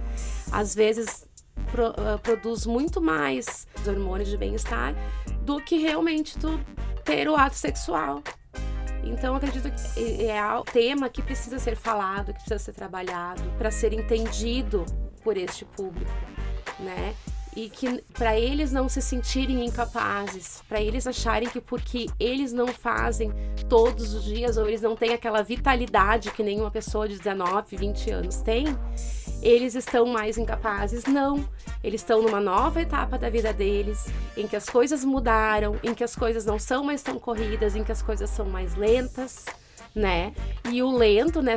[0.51, 1.29] às vezes
[1.71, 4.95] pro, uh, produz muito mais hormônios de bem-estar
[5.42, 6.59] do que realmente tu
[7.05, 8.23] ter o ato sexual.
[9.05, 13.71] Então, acredito que é o tema que precisa ser falado, que precisa ser trabalhado para
[13.71, 14.85] ser entendido
[15.23, 16.11] por este público,
[16.79, 17.15] né?
[17.55, 22.69] E que para eles não se sentirem incapazes, para eles acharem que porque eles não
[22.69, 23.33] fazem
[23.69, 28.11] todos os dias ou eles não têm aquela vitalidade que nenhuma pessoa de 19, 20
[28.11, 28.67] anos tem,
[29.41, 31.05] eles estão mais incapazes.
[31.07, 31.49] Não.
[31.87, 36.03] Eles estão numa nova etapa da vida deles, em que as coisas mudaram, em que
[36.03, 39.44] as coisas não são mais tão corridas, em que as coisas são mais lentas,
[39.94, 40.35] né?
[40.68, 41.55] E o lento, né,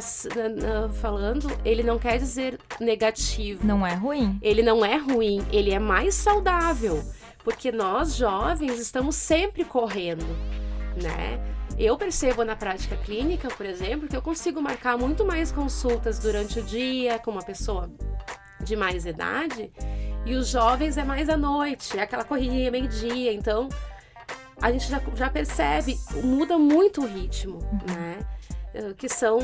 [1.01, 3.65] falando, ele não quer dizer negativo.
[3.65, 4.37] Não é ruim.
[4.39, 7.03] Ele não é ruim, ele é mais saudável.
[7.43, 10.27] Porque nós jovens estamos sempre correndo,
[11.01, 11.43] né?
[11.75, 16.59] Eu percebo na prática clínica, por exemplo, que eu consigo marcar muito mais consultas durante
[16.59, 17.89] o dia com uma pessoa
[18.61, 19.71] de mais idade
[20.25, 23.34] e os jovens é mais à noite, é aquela correria meio-dia.
[23.34, 23.69] Então
[24.62, 28.19] a gente já, já percebe, muda muito o ritmo, né?
[28.73, 29.39] Eh, que são,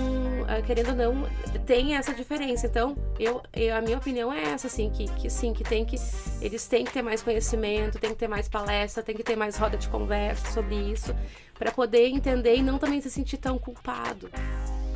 [0.48, 1.30] eh, querendo ou não,
[1.66, 2.68] tem essa diferença.
[2.68, 5.96] Então, eu, eu, a minha opinião é essa, assim, que, que sim, que tem que.
[6.42, 9.58] Eles têm que ter mais conhecimento, tem que ter mais palestra, tem que ter mais
[9.58, 11.16] roda de conversa sobre isso,
[11.58, 14.30] para poder entender e não também se sentir tão culpado,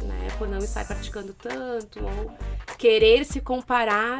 [0.03, 0.27] né?
[0.37, 2.31] Por não estar praticando tanto, ou
[2.77, 4.19] querer se comparar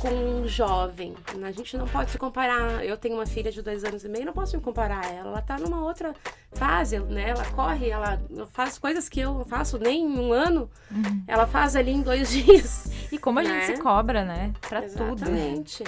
[0.00, 1.14] com um jovem.
[1.42, 2.84] A gente não pode se comparar.
[2.84, 5.28] Eu tenho uma filha de dois anos e meio, não posso me comparar a ela.
[5.30, 6.14] Ela tá numa outra
[6.52, 7.30] fase, né?
[7.30, 8.20] Ela corre, ela
[8.52, 10.70] faz coisas que eu não faço nem em um ano.
[10.90, 11.24] Uhum.
[11.26, 12.90] Ela faz ali em dois dias.
[13.10, 13.48] E como a né?
[13.48, 14.52] gente se cobra, né?
[14.68, 15.16] Pra Exatamente.
[15.16, 15.30] tudo.
[15.30, 15.84] Exatamente.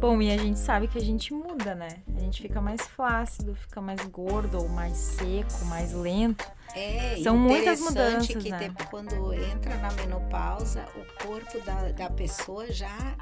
[0.00, 2.02] Bom, e a gente sabe que a gente muda, né?
[2.16, 6.50] A gente fica mais flácido, fica mais gordo, ou mais seco, mais lento.
[6.74, 8.72] É, São muitas mudanças, que né?
[8.90, 13.14] quando entra na menopausa, o corpo da, da pessoa já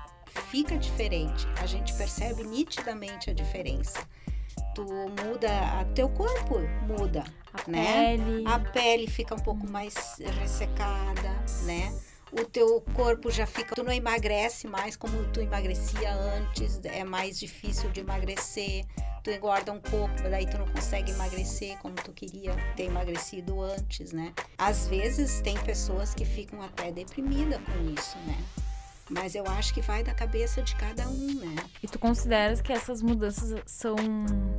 [0.51, 1.49] fica diferente.
[1.61, 3.99] A gente percebe nitidamente a diferença.
[4.73, 8.17] Tu muda, a teu corpo muda, a né?
[8.17, 8.45] Pele.
[8.47, 9.95] A pele fica um pouco mais
[10.39, 11.93] ressecada, né?
[12.33, 17.39] O teu corpo já fica, tu não emagrece mais como tu emagrecia antes, é mais
[17.39, 18.85] difícil de emagrecer,
[19.23, 24.13] tu engorda um pouco, daí tu não consegue emagrecer como tu queria ter emagrecido antes,
[24.13, 24.33] né?
[24.57, 28.39] Às vezes tem pessoas que ficam até deprimidas com isso, né?
[29.11, 31.57] Mas eu acho que vai da cabeça de cada um, né?
[31.83, 33.97] E tu consideras que essas mudanças são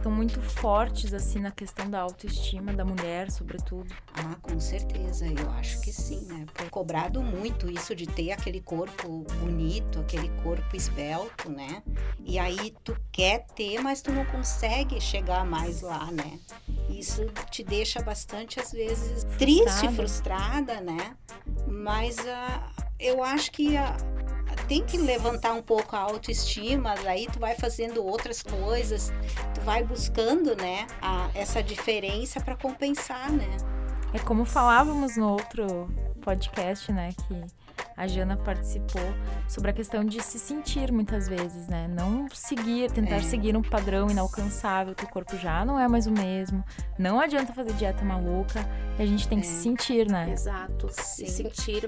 [0.01, 3.93] tão muito fortes, assim, na questão da autoestima da mulher, sobretudo?
[4.13, 5.27] Ah, com certeza.
[5.27, 6.45] Eu acho que sim, né?
[6.53, 11.83] Por cobrado muito isso de ter aquele corpo bonito, aquele corpo esbelto, né?
[12.25, 16.39] E aí tu quer ter, mas tu não consegue chegar mais lá, né?
[16.89, 19.37] Isso te deixa bastante, às vezes, frustrada.
[19.37, 21.15] triste, frustrada, né?
[21.67, 23.95] Mas uh, eu acho que a,
[24.67, 29.11] tem que levantar um pouco a autoestima, aí tu vai fazendo outras coisas,
[29.53, 33.57] tu vai buscando, né, a, essa diferença para compensar, né?
[34.13, 35.87] É como falávamos no outro
[36.21, 37.43] podcast, né, que
[37.95, 39.01] a Jana participou
[39.47, 41.87] sobre a questão de se sentir muitas vezes, né?
[41.87, 43.21] Não seguir, tentar é.
[43.21, 46.63] seguir um padrão inalcançável, que o corpo já não é mais o mesmo.
[46.97, 48.65] Não adianta fazer dieta maluca,
[48.97, 49.41] a gente tem é.
[49.41, 50.31] que se sentir, né?
[50.31, 50.87] Exato.
[50.91, 51.83] Se sentir,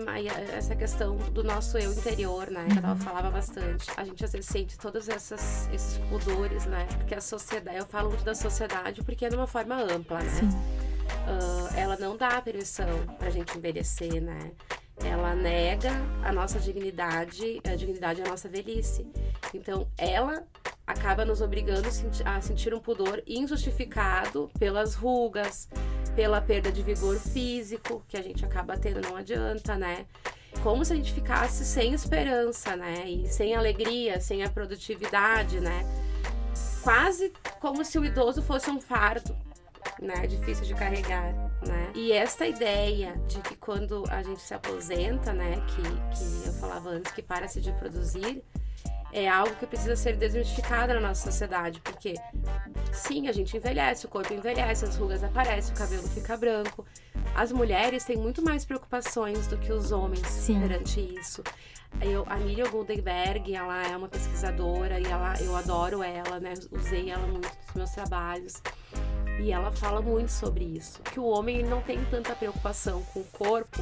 [0.54, 2.68] essa questão do nosso eu interior, né?
[2.70, 2.96] Que uhum.
[2.98, 3.90] falava bastante.
[3.96, 6.88] A gente às vezes sente todos essas, esses pudores, né?
[6.98, 10.30] Porque a sociedade, eu falo muito da sociedade porque é de uma forma ampla, né?
[10.30, 10.50] Sim.
[10.50, 14.52] Uh, ela não dá permissão pra gente envelhecer, né?
[14.98, 15.92] Ela nega
[16.24, 19.06] a nossa dignidade, a dignidade da nossa velhice.
[19.54, 20.44] Então, ela
[20.86, 21.88] acaba nos obrigando
[22.26, 25.70] a sentir um pudor injustificado pelas rugas,
[26.16, 30.06] pela perda de vigor físico que a gente acaba tendo, não adianta, né?
[30.62, 33.10] Como se a gente ficasse sem esperança, né?
[33.10, 35.86] E sem alegria, sem a produtividade, né?
[36.84, 39.36] Quase como se o idoso fosse um fardo
[40.02, 40.28] né?
[40.28, 41.34] Difícil de carregar,
[41.66, 41.92] né?
[41.94, 45.56] E essa ideia de que quando a gente se aposenta, né?
[45.68, 48.44] Que, que eu falava antes, que para-se de produzir,
[49.14, 52.16] é algo que precisa ser desmistificado na nossa sociedade, porque
[52.94, 56.86] sim, a gente envelhece, o corpo envelhece, as rugas aparecem, o cabelo fica branco.
[57.36, 60.60] As mulheres têm muito mais preocupações do que os homens sim.
[60.60, 61.44] perante isso.
[62.00, 66.54] Eu, a Miriam Goldenberg, ela é uma pesquisadora e ela, eu adoro ela, né?
[66.72, 68.62] Usei ela muito nos meus trabalhos.
[69.42, 73.26] E ela fala muito sobre isso, que o homem não tem tanta preocupação com o
[73.26, 73.82] corpo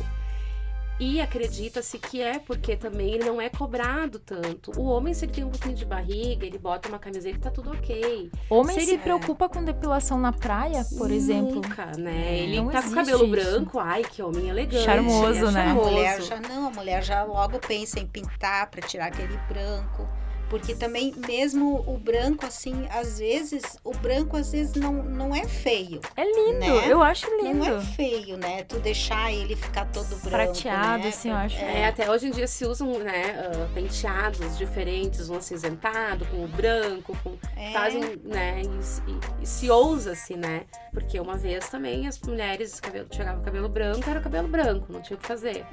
[1.00, 4.72] e acredita-se que é porque também ele não é cobrado tanto.
[4.78, 7.50] O homem, se ele tem um pouquinho de barriga, ele bota uma camiseta e tá
[7.50, 8.30] tudo ok.
[8.50, 9.04] Homem se, se ele...
[9.04, 11.56] preocupa com depilação na praia, por exemplo?
[11.56, 12.40] Nunca, né?
[12.40, 13.32] Ele não tá com o cabelo isso.
[13.32, 14.84] branco, ai, que homem elegante.
[14.84, 15.66] Charmoso, é né?
[15.66, 15.88] Charmoso.
[15.88, 20.08] A mulher já não, a mulher já logo pensa em pintar para tirar aquele branco.
[20.50, 25.48] Porque também, mesmo o branco, assim, às vezes, o branco às vezes não, não é
[25.48, 26.02] feio.
[26.16, 26.92] É lindo, né?
[26.92, 27.66] eu acho lindo.
[27.66, 28.64] Não é feio, né?
[28.64, 30.30] Tu deixar ele ficar todo branco.
[30.30, 31.10] Prateado, né?
[31.10, 31.58] assim, eu acho.
[31.58, 36.48] É, até hoje em dia se usam, né, uh, penteados diferentes, um acinzentado, com o
[36.48, 37.38] branco, com...
[37.56, 37.72] É.
[37.72, 40.64] fazem, né, e, e, e se ousa-se, né?
[40.92, 45.16] Porque uma vez também as mulheres cabelo, chegavam cabelo branco, era cabelo branco, não tinha
[45.16, 45.66] o que fazer.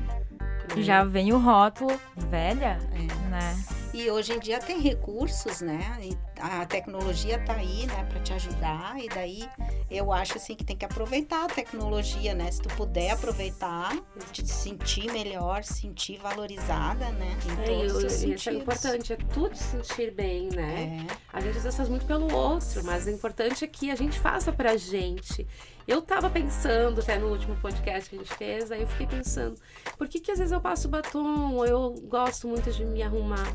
[0.78, 3.30] Já vem o rótulo velha, é.
[3.30, 3.64] né?
[3.96, 5.98] E hoje em dia tem recursos, né?
[6.02, 9.02] E a tecnologia tá aí, né, para te ajudar.
[9.02, 9.48] E daí
[9.90, 12.50] eu acho assim que tem que aproveitar a tecnologia, né?
[12.50, 13.96] Se tu puder aproveitar,
[14.32, 17.38] te sentir melhor, sentir valorizada, né?
[17.46, 18.22] Em é, todos eu, os.
[18.22, 21.06] Isso é importante, é tudo sentir bem, né?
[21.08, 21.16] É.
[21.32, 24.20] A gente às vezes faz muito pelo outro, mas o importante é que a gente
[24.20, 25.46] faça pra gente.
[25.88, 29.58] Eu tava pensando, até no último podcast que a gente fez, aí eu fiquei pensando,
[29.96, 33.46] por que que às vezes eu passo batom, eu gosto muito de me arrumar?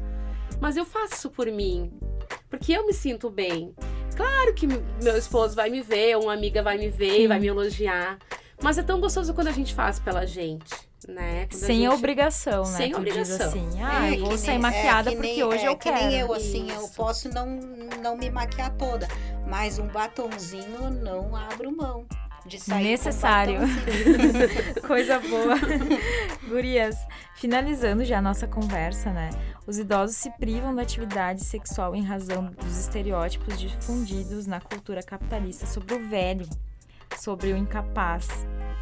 [0.62, 1.92] Mas eu faço isso por mim,
[2.48, 3.74] porque eu me sinto bem.
[4.16, 7.28] Claro que meu esposo vai me ver, uma amiga vai me ver, Sim.
[7.28, 8.20] vai me elogiar.
[8.62, 10.76] Mas é tão gostoso quando a gente faz pela gente,
[11.08, 11.48] né?
[11.50, 11.90] Sem gente...
[11.90, 12.78] obrigação, né?
[12.78, 13.48] Sem tu obrigação.
[13.48, 15.92] assim, ah, é, eu vou sair nem, maquiada é, porque nem, hoje é, eu que
[15.92, 16.06] quero.
[16.06, 16.76] Nem eu, assim, Isso.
[16.76, 17.48] eu posso não,
[18.04, 19.08] não me maquiar toda,
[19.48, 22.06] mas um batonzinho não abro mão
[22.46, 23.60] de sair Necessário.
[24.86, 25.56] Coisa boa.
[26.48, 26.96] Gurias,
[27.36, 29.30] finalizando já a nossa conversa, né?
[29.68, 35.66] Os idosos se privam da atividade sexual em razão dos estereótipos difundidos na cultura capitalista
[35.66, 36.48] sobre o velho,
[37.18, 38.28] sobre o incapaz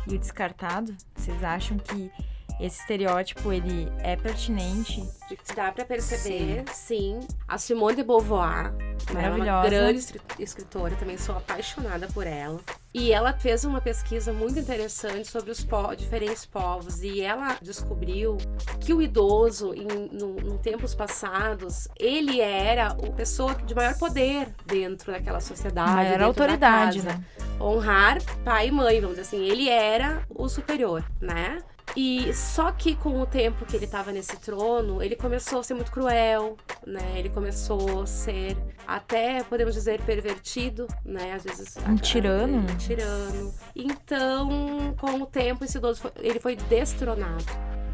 [0.07, 0.95] e o descartado.
[1.15, 2.11] Vocês acham que
[2.59, 5.07] esse estereótipo ele é pertinente?
[5.55, 7.19] Dá para perceber, sim.
[7.21, 7.27] sim.
[7.47, 8.73] A Simone de Beauvoir,
[9.13, 10.05] né, ela é uma grande
[10.39, 12.59] escritora, também sou apaixonada por ela.
[12.91, 18.37] E ela fez uma pesquisa muito interessante sobre os po diferentes povos e ela descobriu
[18.79, 24.49] que o idoso, em, no, em tempos passados, ele era a pessoa de maior poder
[24.65, 26.07] dentro daquela sociedade.
[26.07, 27.23] Era autoridade, né?
[27.61, 29.45] Honrar pai e mãe, vamos dizer assim.
[29.47, 31.61] Ele era o superior, né?
[31.95, 35.73] E só que com o tempo que ele estava nesse trono, ele começou a ser
[35.73, 37.15] muito cruel, né?
[37.17, 41.33] Ele começou a ser até, podemos dizer, pervertido, né?
[41.33, 41.77] Às vezes...
[41.87, 42.59] Um tirano.
[42.59, 43.53] Um tirano.
[43.75, 47.45] Então, com o tempo, esse idoso, foi, ele foi destronado.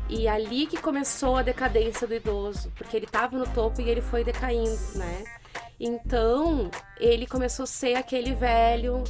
[0.08, 4.02] E ali que começou a decadência do idoso, porque ele estava no topo e ele
[4.02, 5.24] foi decaindo, né?
[5.80, 9.04] Então, ele começou a ser aquele velho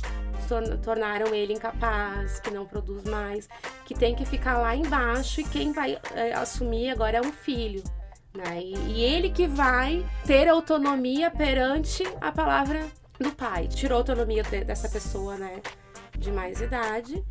[0.84, 3.50] tornaram ele incapaz, que não produz mais,
[3.86, 7.84] que tem que ficar lá embaixo e quem vai é, assumir agora é um filho.
[8.34, 8.62] Né?
[8.62, 12.86] E, e ele que vai ter autonomia perante a palavra
[13.20, 13.68] do pai.
[13.68, 15.62] Tirou a autonomia de, dessa pessoa, né?
[16.18, 17.24] De mais idade.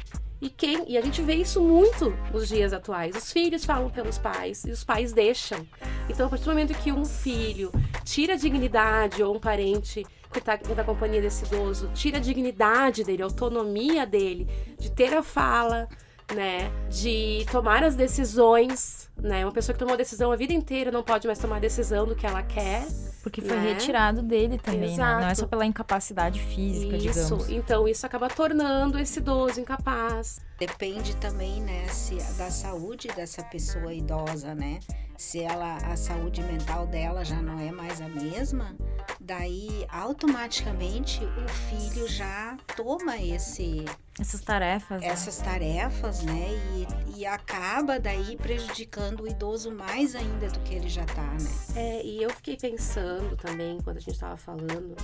[0.44, 3.16] E, quem, e a gente vê isso muito nos dias atuais.
[3.16, 5.66] Os filhos falam pelos pais e os pais deixam.
[6.06, 7.72] Então, a partir do momento que um filho
[8.04, 13.04] tira a dignidade ou um parente que está na companhia desse idoso, tira a dignidade
[13.04, 14.46] dele, a autonomia dele,
[14.78, 15.88] de ter a fala,
[16.34, 21.02] né, de tomar as decisões, né, uma pessoa que tomou decisão a vida inteira não
[21.02, 22.86] pode mais tomar decisão do que ela quer.
[23.22, 23.72] Porque foi né?
[23.72, 25.20] retirado dele também, né?
[25.20, 27.08] Não é só pela incapacidade física, isso.
[27.08, 27.48] digamos.
[27.48, 30.40] Então, isso acaba tornando esse idoso incapaz.
[30.58, 34.78] Depende também, né, se, da saúde dessa pessoa idosa, né?
[35.16, 38.76] Se ela, a saúde mental dela já não é mais a mesma,
[39.20, 43.84] daí automaticamente o filho já toma esse
[44.20, 45.08] essas tarefas né?
[45.08, 45.44] essas né?
[45.44, 51.04] tarefas né e, e acaba daí prejudicando o idoso mais ainda do que ele já
[51.04, 54.94] tá né é e eu fiquei pensando também quando a gente estava falando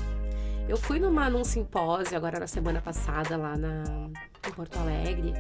[0.68, 4.10] eu fui numa num simpósio agora na semana passada lá na
[4.46, 5.34] em Porto Alegre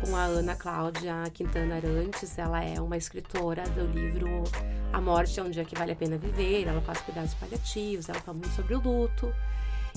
[0.00, 2.38] com a Ana Cláudia Quintana Arantes.
[2.38, 4.44] Ela é uma escritora do livro
[4.92, 6.66] A Morte é um Dia que Vale a Pena Viver.
[6.66, 9.32] Ela faz cuidados paliativos, ela fala muito sobre o luto.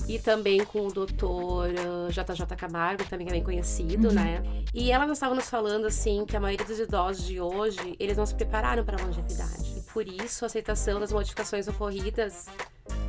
[0.08, 1.68] E também com o doutor
[2.10, 4.14] JJ uh, Camargo, também é bem conhecido, uhum.
[4.14, 4.42] né?
[4.74, 8.26] E ela estava nos falando, assim, que a maioria dos idosos de hoje, eles não
[8.26, 9.78] se prepararam para a longevidade.
[9.78, 12.46] E por isso, a aceitação das modificações ocorridas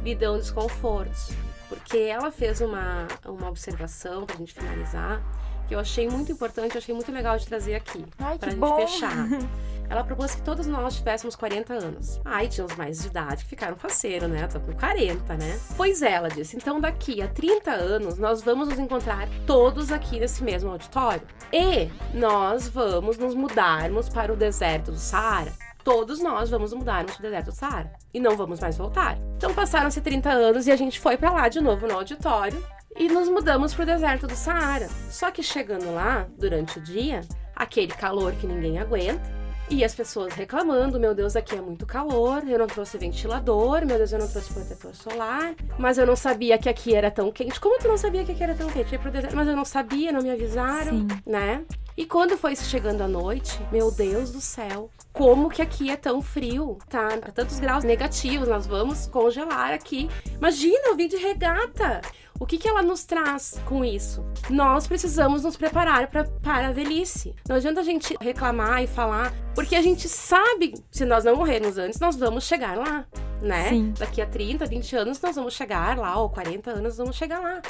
[0.03, 1.31] lhe dão desconfortos.
[1.69, 5.21] Porque ela fez uma, uma observação, para a gente finalizar,
[5.67, 8.59] que eu achei muito importante, eu achei muito legal de trazer aqui, para a gente
[8.59, 8.75] bom.
[8.75, 9.27] fechar.
[9.89, 12.19] ela propôs que todos nós tivéssemos 40 anos.
[12.23, 14.47] Ai, tinha os mais de idade que ficaram faceiro, né?
[14.47, 15.59] Tô com 40, né?
[15.75, 20.19] Pois é, ela disse, então daqui a 30 anos nós vamos nos encontrar todos aqui
[20.19, 21.21] nesse mesmo auditório.
[21.51, 25.53] E nós vamos nos mudarmos para o deserto do Saara
[25.85, 29.19] todos nós vamos mudarmos para o deserto do Saara e não vamos mais voltar.
[29.37, 32.61] Então passaram-se 30 anos e a gente foi para lá de novo no auditório
[32.97, 34.89] e nos mudamos para o deserto do Saara.
[35.11, 37.21] Só que chegando lá, durante o dia,
[37.55, 42.47] aquele calor que ninguém aguenta, e as pessoas reclamando, meu Deus, aqui é muito calor,
[42.47, 46.57] eu não trouxe ventilador, meu Deus, eu não trouxe protetor solar, mas eu não sabia
[46.57, 47.59] que aqui era tão quente.
[47.59, 48.99] Como tu não sabia que aqui era tão quente?
[49.33, 51.07] Mas eu não sabia, não me avisaram, Sim.
[51.25, 51.65] né?
[51.97, 56.21] E quando foi chegando a noite, meu Deus do céu, como que aqui é tão
[56.21, 57.07] frio, tá?
[57.33, 60.09] Tantos graus negativos, nós vamos congelar aqui.
[60.37, 62.01] Imagina, eu vim de regata.
[62.37, 64.25] O que, que ela nos traz com isso?
[64.49, 67.33] Nós precisamos nos preparar pra, para a velhice.
[67.47, 71.77] Não adianta a gente reclamar e falar, porque a gente sabe, se nós não morrermos
[71.77, 73.07] antes, nós vamos chegar lá,
[73.45, 73.69] né?
[73.69, 73.93] Sim.
[73.97, 77.39] Daqui a 30, 20 anos nós vamos chegar lá, ou 40 anos nós vamos chegar
[77.39, 77.61] lá.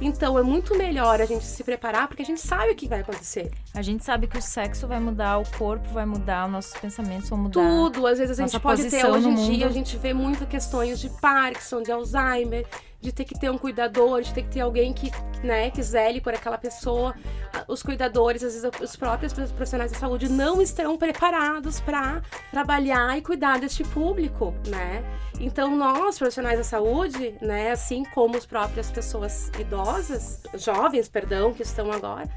[0.00, 3.00] Então é muito melhor a gente se preparar, porque a gente sabe o que vai
[3.00, 3.50] acontecer.
[3.74, 7.28] A gente sabe que o sexo vai mudar, o corpo vai mudar, os nossos pensamentos
[7.28, 7.60] vão mudar.
[7.60, 11.00] Tudo, às vezes a gente pode ter, hoje em dia, a gente vê muitas questões
[11.00, 12.66] de Parkinson, de Alzheimer,
[13.04, 15.10] de ter que ter um cuidador, de ter que ter alguém que,
[15.42, 17.14] né, que zele por aquela pessoa.
[17.68, 23.22] Os cuidadores, às vezes os próprios profissionais da saúde não estão preparados para trabalhar e
[23.22, 25.04] cuidar deste público, né?
[25.38, 31.62] Então nós, profissionais da saúde, né, assim como as próprias pessoas idosas, jovens, perdão, que
[31.62, 32.28] estão agora,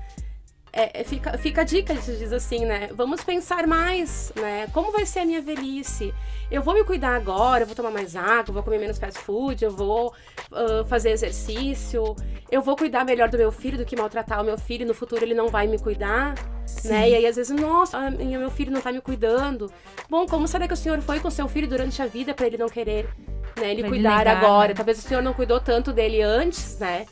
[0.72, 2.90] é, é, fica, fica a dica, a gente diz assim, né?
[2.94, 4.68] Vamos pensar mais, né?
[4.74, 6.14] Como vai ser a minha velhice?
[6.52, 9.64] Eu vou me cuidar agora, eu vou tomar mais água, vou comer menos fast food,
[9.64, 10.14] eu vou
[10.52, 12.16] uh, fazer exercício,
[12.52, 15.24] eu vou cuidar melhor do meu filho do que maltratar o meu filho, no futuro
[15.24, 16.90] ele não vai me cuidar, Sim.
[16.90, 17.10] né?
[17.10, 19.72] E aí às vezes, nossa, meu filho não tá me cuidando.
[20.10, 22.58] Bom, como será que o senhor foi com seu filho durante a vida para ele
[22.58, 23.10] não querer,
[23.58, 24.68] né, ele pra cuidar ele negar, agora?
[24.70, 24.74] Né?
[24.76, 27.06] Talvez o senhor não cuidou tanto dele antes, né?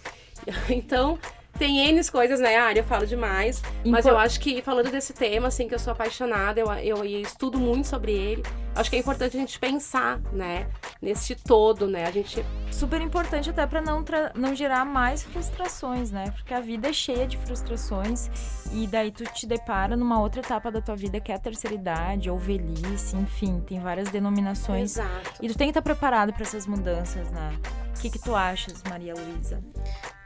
[0.70, 1.18] Então,
[1.58, 3.62] tem N coisas, né, área, eu falo demais.
[3.86, 7.22] Mas eu acho que, falando desse tema, assim, que eu sou apaixonada, eu, eu, eu,
[7.22, 8.44] estudo muito sobre ele.
[8.76, 10.68] Acho que é importante a gente pensar, né,
[11.02, 12.06] nesse todo, né?
[12.06, 12.46] A gente.
[12.70, 14.04] Super importante até para não,
[14.36, 16.26] não gerar mais frustrações, né?
[16.32, 18.30] Porque a vida é cheia de frustrações
[18.74, 21.74] e daí tu te depara numa outra etapa da tua vida que é a terceira
[21.74, 24.98] idade ou velhice, enfim, tem várias denominações.
[24.98, 25.40] Exato.
[25.42, 27.58] E tu tem que estar preparado para essas mudanças, né?
[27.96, 29.64] O que, que tu achas, Maria Luísa?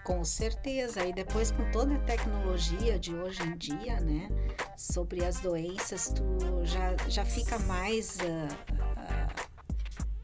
[0.03, 1.05] Com certeza.
[1.05, 4.29] E depois com toda a tecnologia de hoje em dia, né?
[4.77, 9.45] Sobre as doenças, tu já, já fica mais uh, uh,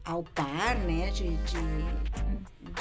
[0.04, 1.10] ao par, né?
[1.10, 1.58] De, de,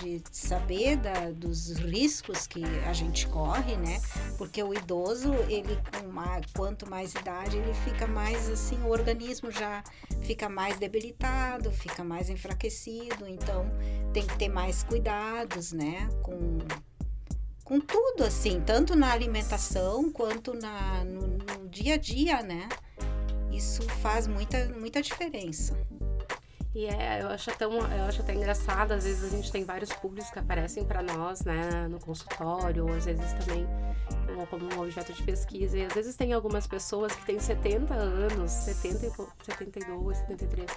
[0.02, 4.02] de saber da, dos riscos que a gente corre, né?
[4.38, 9.52] Porque o idoso, ele com mais, quanto mais idade, ele fica mais assim, o organismo
[9.52, 9.84] já
[10.22, 13.66] fica mais debilitado, fica mais enfraquecido, então
[14.14, 16.10] tem que ter mais cuidados, né?
[16.22, 16.60] Com
[17.64, 22.70] com tudo, assim, tanto na alimentação quanto na, no, no dia a dia, né?
[23.52, 25.76] Isso faz muita, muita diferença.
[26.76, 29.94] E é, eu acho, tão, eu acho até engraçado, às vezes a gente tem vários
[29.94, 33.66] públicos que aparecem para nós, né, no consultório, ou às vezes também
[34.50, 35.78] como um objeto de pesquisa.
[35.78, 39.10] E às vezes tem algumas pessoas que têm 70 anos, 70,
[39.44, 40.70] 72, 73,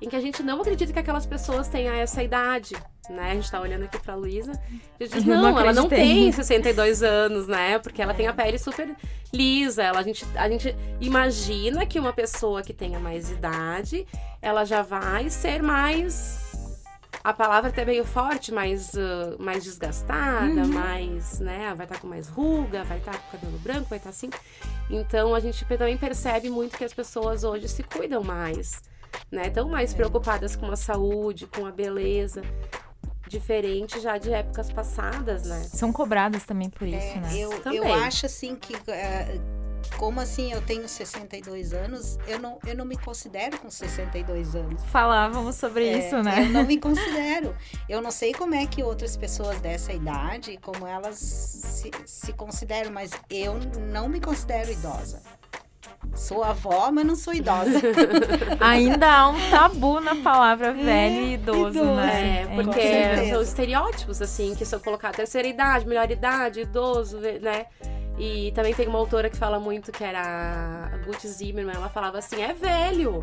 [0.00, 2.74] em que a gente não acredita que aquelas pessoas tenham essa idade,
[3.10, 3.32] né?
[3.32, 4.52] A gente tá olhando aqui pra Luísa.
[4.52, 7.78] A gente diz, não, não ela não tem 62 anos, né?
[7.78, 8.14] Porque ela é.
[8.14, 8.94] tem a pele super
[9.32, 9.82] lisa.
[9.82, 14.06] Ela, a, gente, a gente imagina que uma pessoa que tenha mais idade,
[14.40, 16.48] ela já vai ser mais
[17.22, 20.68] a palavra até meio forte, mais, uh, mais desgastada, uhum.
[20.68, 21.74] mais, né?
[21.76, 24.16] Vai estar tá com mais ruga, vai estar tá com cabelo branco, vai estar tá
[24.16, 24.30] assim.
[24.88, 28.82] Então a gente também percebe muito que as pessoas hoje se cuidam mais,
[29.30, 29.48] né?
[29.48, 29.96] Estão mais é.
[29.96, 32.42] preocupadas com a saúde, com a beleza
[33.28, 35.62] diferente já de épocas passadas, né?
[35.64, 37.36] São cobradas também por isso, é, né?
[37.36, 37.78] Eu, também.
[37.78, 39.58] eu acho assim que uh,
[39.96, 44.82] como assim eu tenho 62 anos, eu não, eu não me considero com 62 anos.
[44.86, 46.46] Falávamos sobre é, isso, né?
[46.46, 47.54] Eu não me considero.
[47.88, 52.90] Eu não sei como é que outras pessoas dessa idade, como elas se, se consideram,
[52.90, 53.54] mas eu
[53.90, 55.22] não me considero idosa.
[56.14, 57.80] Sou avó, mas não sou idosa.
[58.60, 61.94] Ainda há um tabu na palavra é, velho e idoso, idoso.
[61.94, 62.42] né?
[62.42, 67.66] É, porque é são estereótipos, assim, que são colocados terceira idade, melhor idade, idoso, né?
[68.18, 72.18] E também tem uma autora que fala muito, que era a Guth Zimmermann, ela falava
[72.18, 73.22] assim, é velho.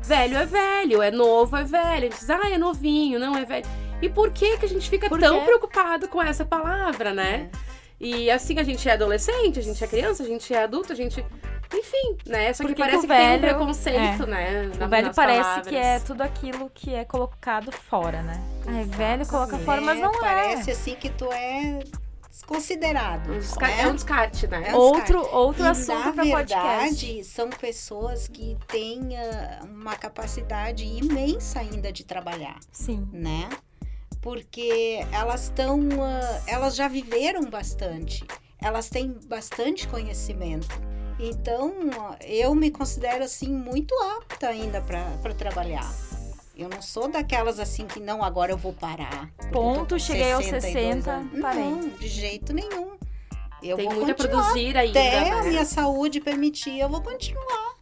[0.00, 2.06] Velho é velho, é novo é velho.
[2.06, 3.66] A gente diz, ah, é novinho, não é velho.
[4.00, 7.50] E por que que a gente fica tão preocupado com essa palavra, né?
[7.52, 7.68] É.
[8.00, 10.96] E assim, a gente é adolescente, a gente é criança, a gente é adulto, a
[10.96, 11.24] gente
[11.72, 12.52] enfim, né?
[12.52, 14.26] Só que parece que, que velho, tem um preconceito, é.
[14.26, 14.72] né?
[14.78, 15.68] Na, o velho parece palavras.
[15.68, 18.40] que é tudo aquilo que é colocado fora, né?
[18.66, 20.52] Ah, é velho, coloca fora, mas não parece é.
[20.52, 21.80] Parece assim que tu é
[22.38, 23.32] desconsiderado.
[23.32, 23.80] Um desca né?
[23.82, 24.68] É um descarte, né?
[24.68, 25.36] É um outro descarte.
[25.36, 27.06] outro e, assunto para podcast.
[27.06, 32.58] verdade, são pessoas que têm uh, uma capacidade imensa ainda de trabalhar.
[32.70, 33.08] Sim.
[33.12, 33.48] Né?
[34.20, 38.24] Porque elas estão, uh, elas já viveram bastante.
[38.60, 40.68] Elas têm bastante conhecimento.
[41.18, 41.74] Então,
[42.22, 45.92] eu me considero assim muito apta ainda para trabalhar.
[46.56, 49.30] Eu não sou daquelas assim que não, agora eu vou parar.
[49.52, 51.40] Ponto, cheguei aos 60, anos.
[51.40, 51.62] parei.
[51.62, 52.96] Não, de jeito nenhum.
[53.62, 54.40] Eu tem vou muito continuar.
[54.40, 54.98] a produzir ainda.
[54.98, 55.30] Até né?
[55.30, 57.76] a minha saúde permitir, eu vou continuar.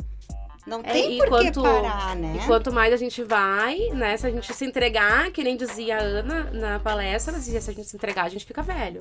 [0.67, 2.41] Não é, tem por que parar, né?
[2.43, 4.17] E quanto mais a gente vai, né?
[4.17, 7.71] Se a gente se entregar, que nem dizia a Ana na palestra, ela dizia, se
[7.71, 9.01] a gente se entregar, a gente fica velho.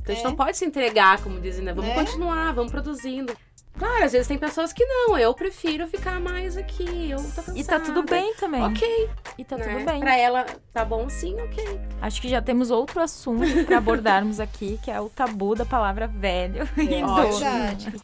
[0.00, 0.12] Então é.
[0.12, 0.28] a gente é.
[0.28, 1.74] não pode se entregar, como dizem, né?
[1.74, 1.94] Vamos é.
[1.94, 3.36] continuar, vamos produzindo.
[3.76, 5.18] Claro, às vezes tem pessoas que não.
[5.18, 7.10] Eu prefiro ficar mais aqui.
[7.10, 7.58] Eu tô cansada.
[7.58, 8.62] E tá tudo bem também.
[8.62, 9.10] Ok.
[9.36, 9.64] E tá né?
[9.64, 10.00] tudo bem.
[10.00, 11.80] Pra ela, tá bom sim, ok.
[12.00, 16.06] Acho que já temos outro assunto para abordarmos aqui, que é o tabu da palavra
[16.06, 17.44] velho é, e idoso.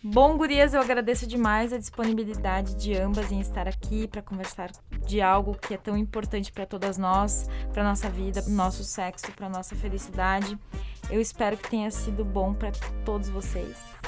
[0.02, 4.70] Bom, gurias, eu agradeço demais a disponibilidade de ambas em estar aqui para conversar
[5.06, 9.30] de algo que é tão importante para todas nós, para nossa vida, pro nosso sexo,
[9.32, 10.58] para nossa felicidade.
[11.08, 12.72] Eu espero que tenha sido bom para
[13.04, 13.99] todos vocês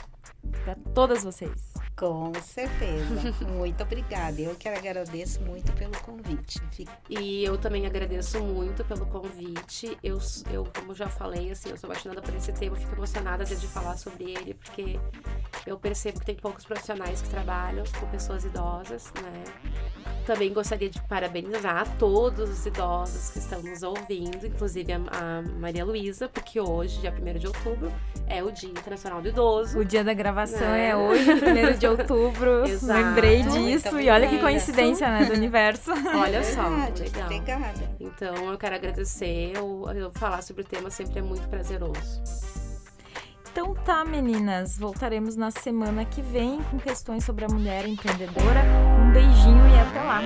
[0.64, 1.71] para todas vocês.
[1.96, 3.32] Com certeza.
[3.56, 4.40] muito obrigada.
[4.40, 6.60] Eu que agradeço muito pelo convite.
[7.08, 9.96] E eu também agradeço muito pelo convite.
[10.02, 10.18] Eu,
[10.50, 13.96] eu como já falei, assim, eu sou apaixonada por esse tema, fico emocionada de falar
[13.96, 14.98] sobre ele, porque
[15.66, 19.44] eu percebo que tem poucos profissionais que trabalham com pessoas idosas, né?
[20.26, 25.84] Também gostaria de parabenizar todos os idosos que estão nos ouvindo, inclusive a, a Maria
[25.84, 27.92] Luísa, porque hoje, dia 1 de outubro,
[28.26, 29.78] é o Dia Internacional do Idoso.
[29.78, 30.90] O dia da gravação né?
[30.90, 32.64] é hoje, 1 de outubro.
[32.68, 33.00] Exato.
[33.00, 34.00] Lembrei disso.
[34.00, 35.90] E olha que coincidência, né, do universo.
[36.14, 36.68] Olha só,
[36.98, 37.26] legal.
[37.26, 37.90] Obrigada.
[38.00, 39.52] Então, eu quero agradecer.
[39.54, 42.22] Eu, eu falar sobre o tema sempre é muito prazeroso.
[43.50, 44.78] Então tá, meninas.
[44.78, 48.62] Voltaremos na semana que vem com questões sobre a mulher empreendedora.
[49.00, 50.22] Um beijinho e até lá.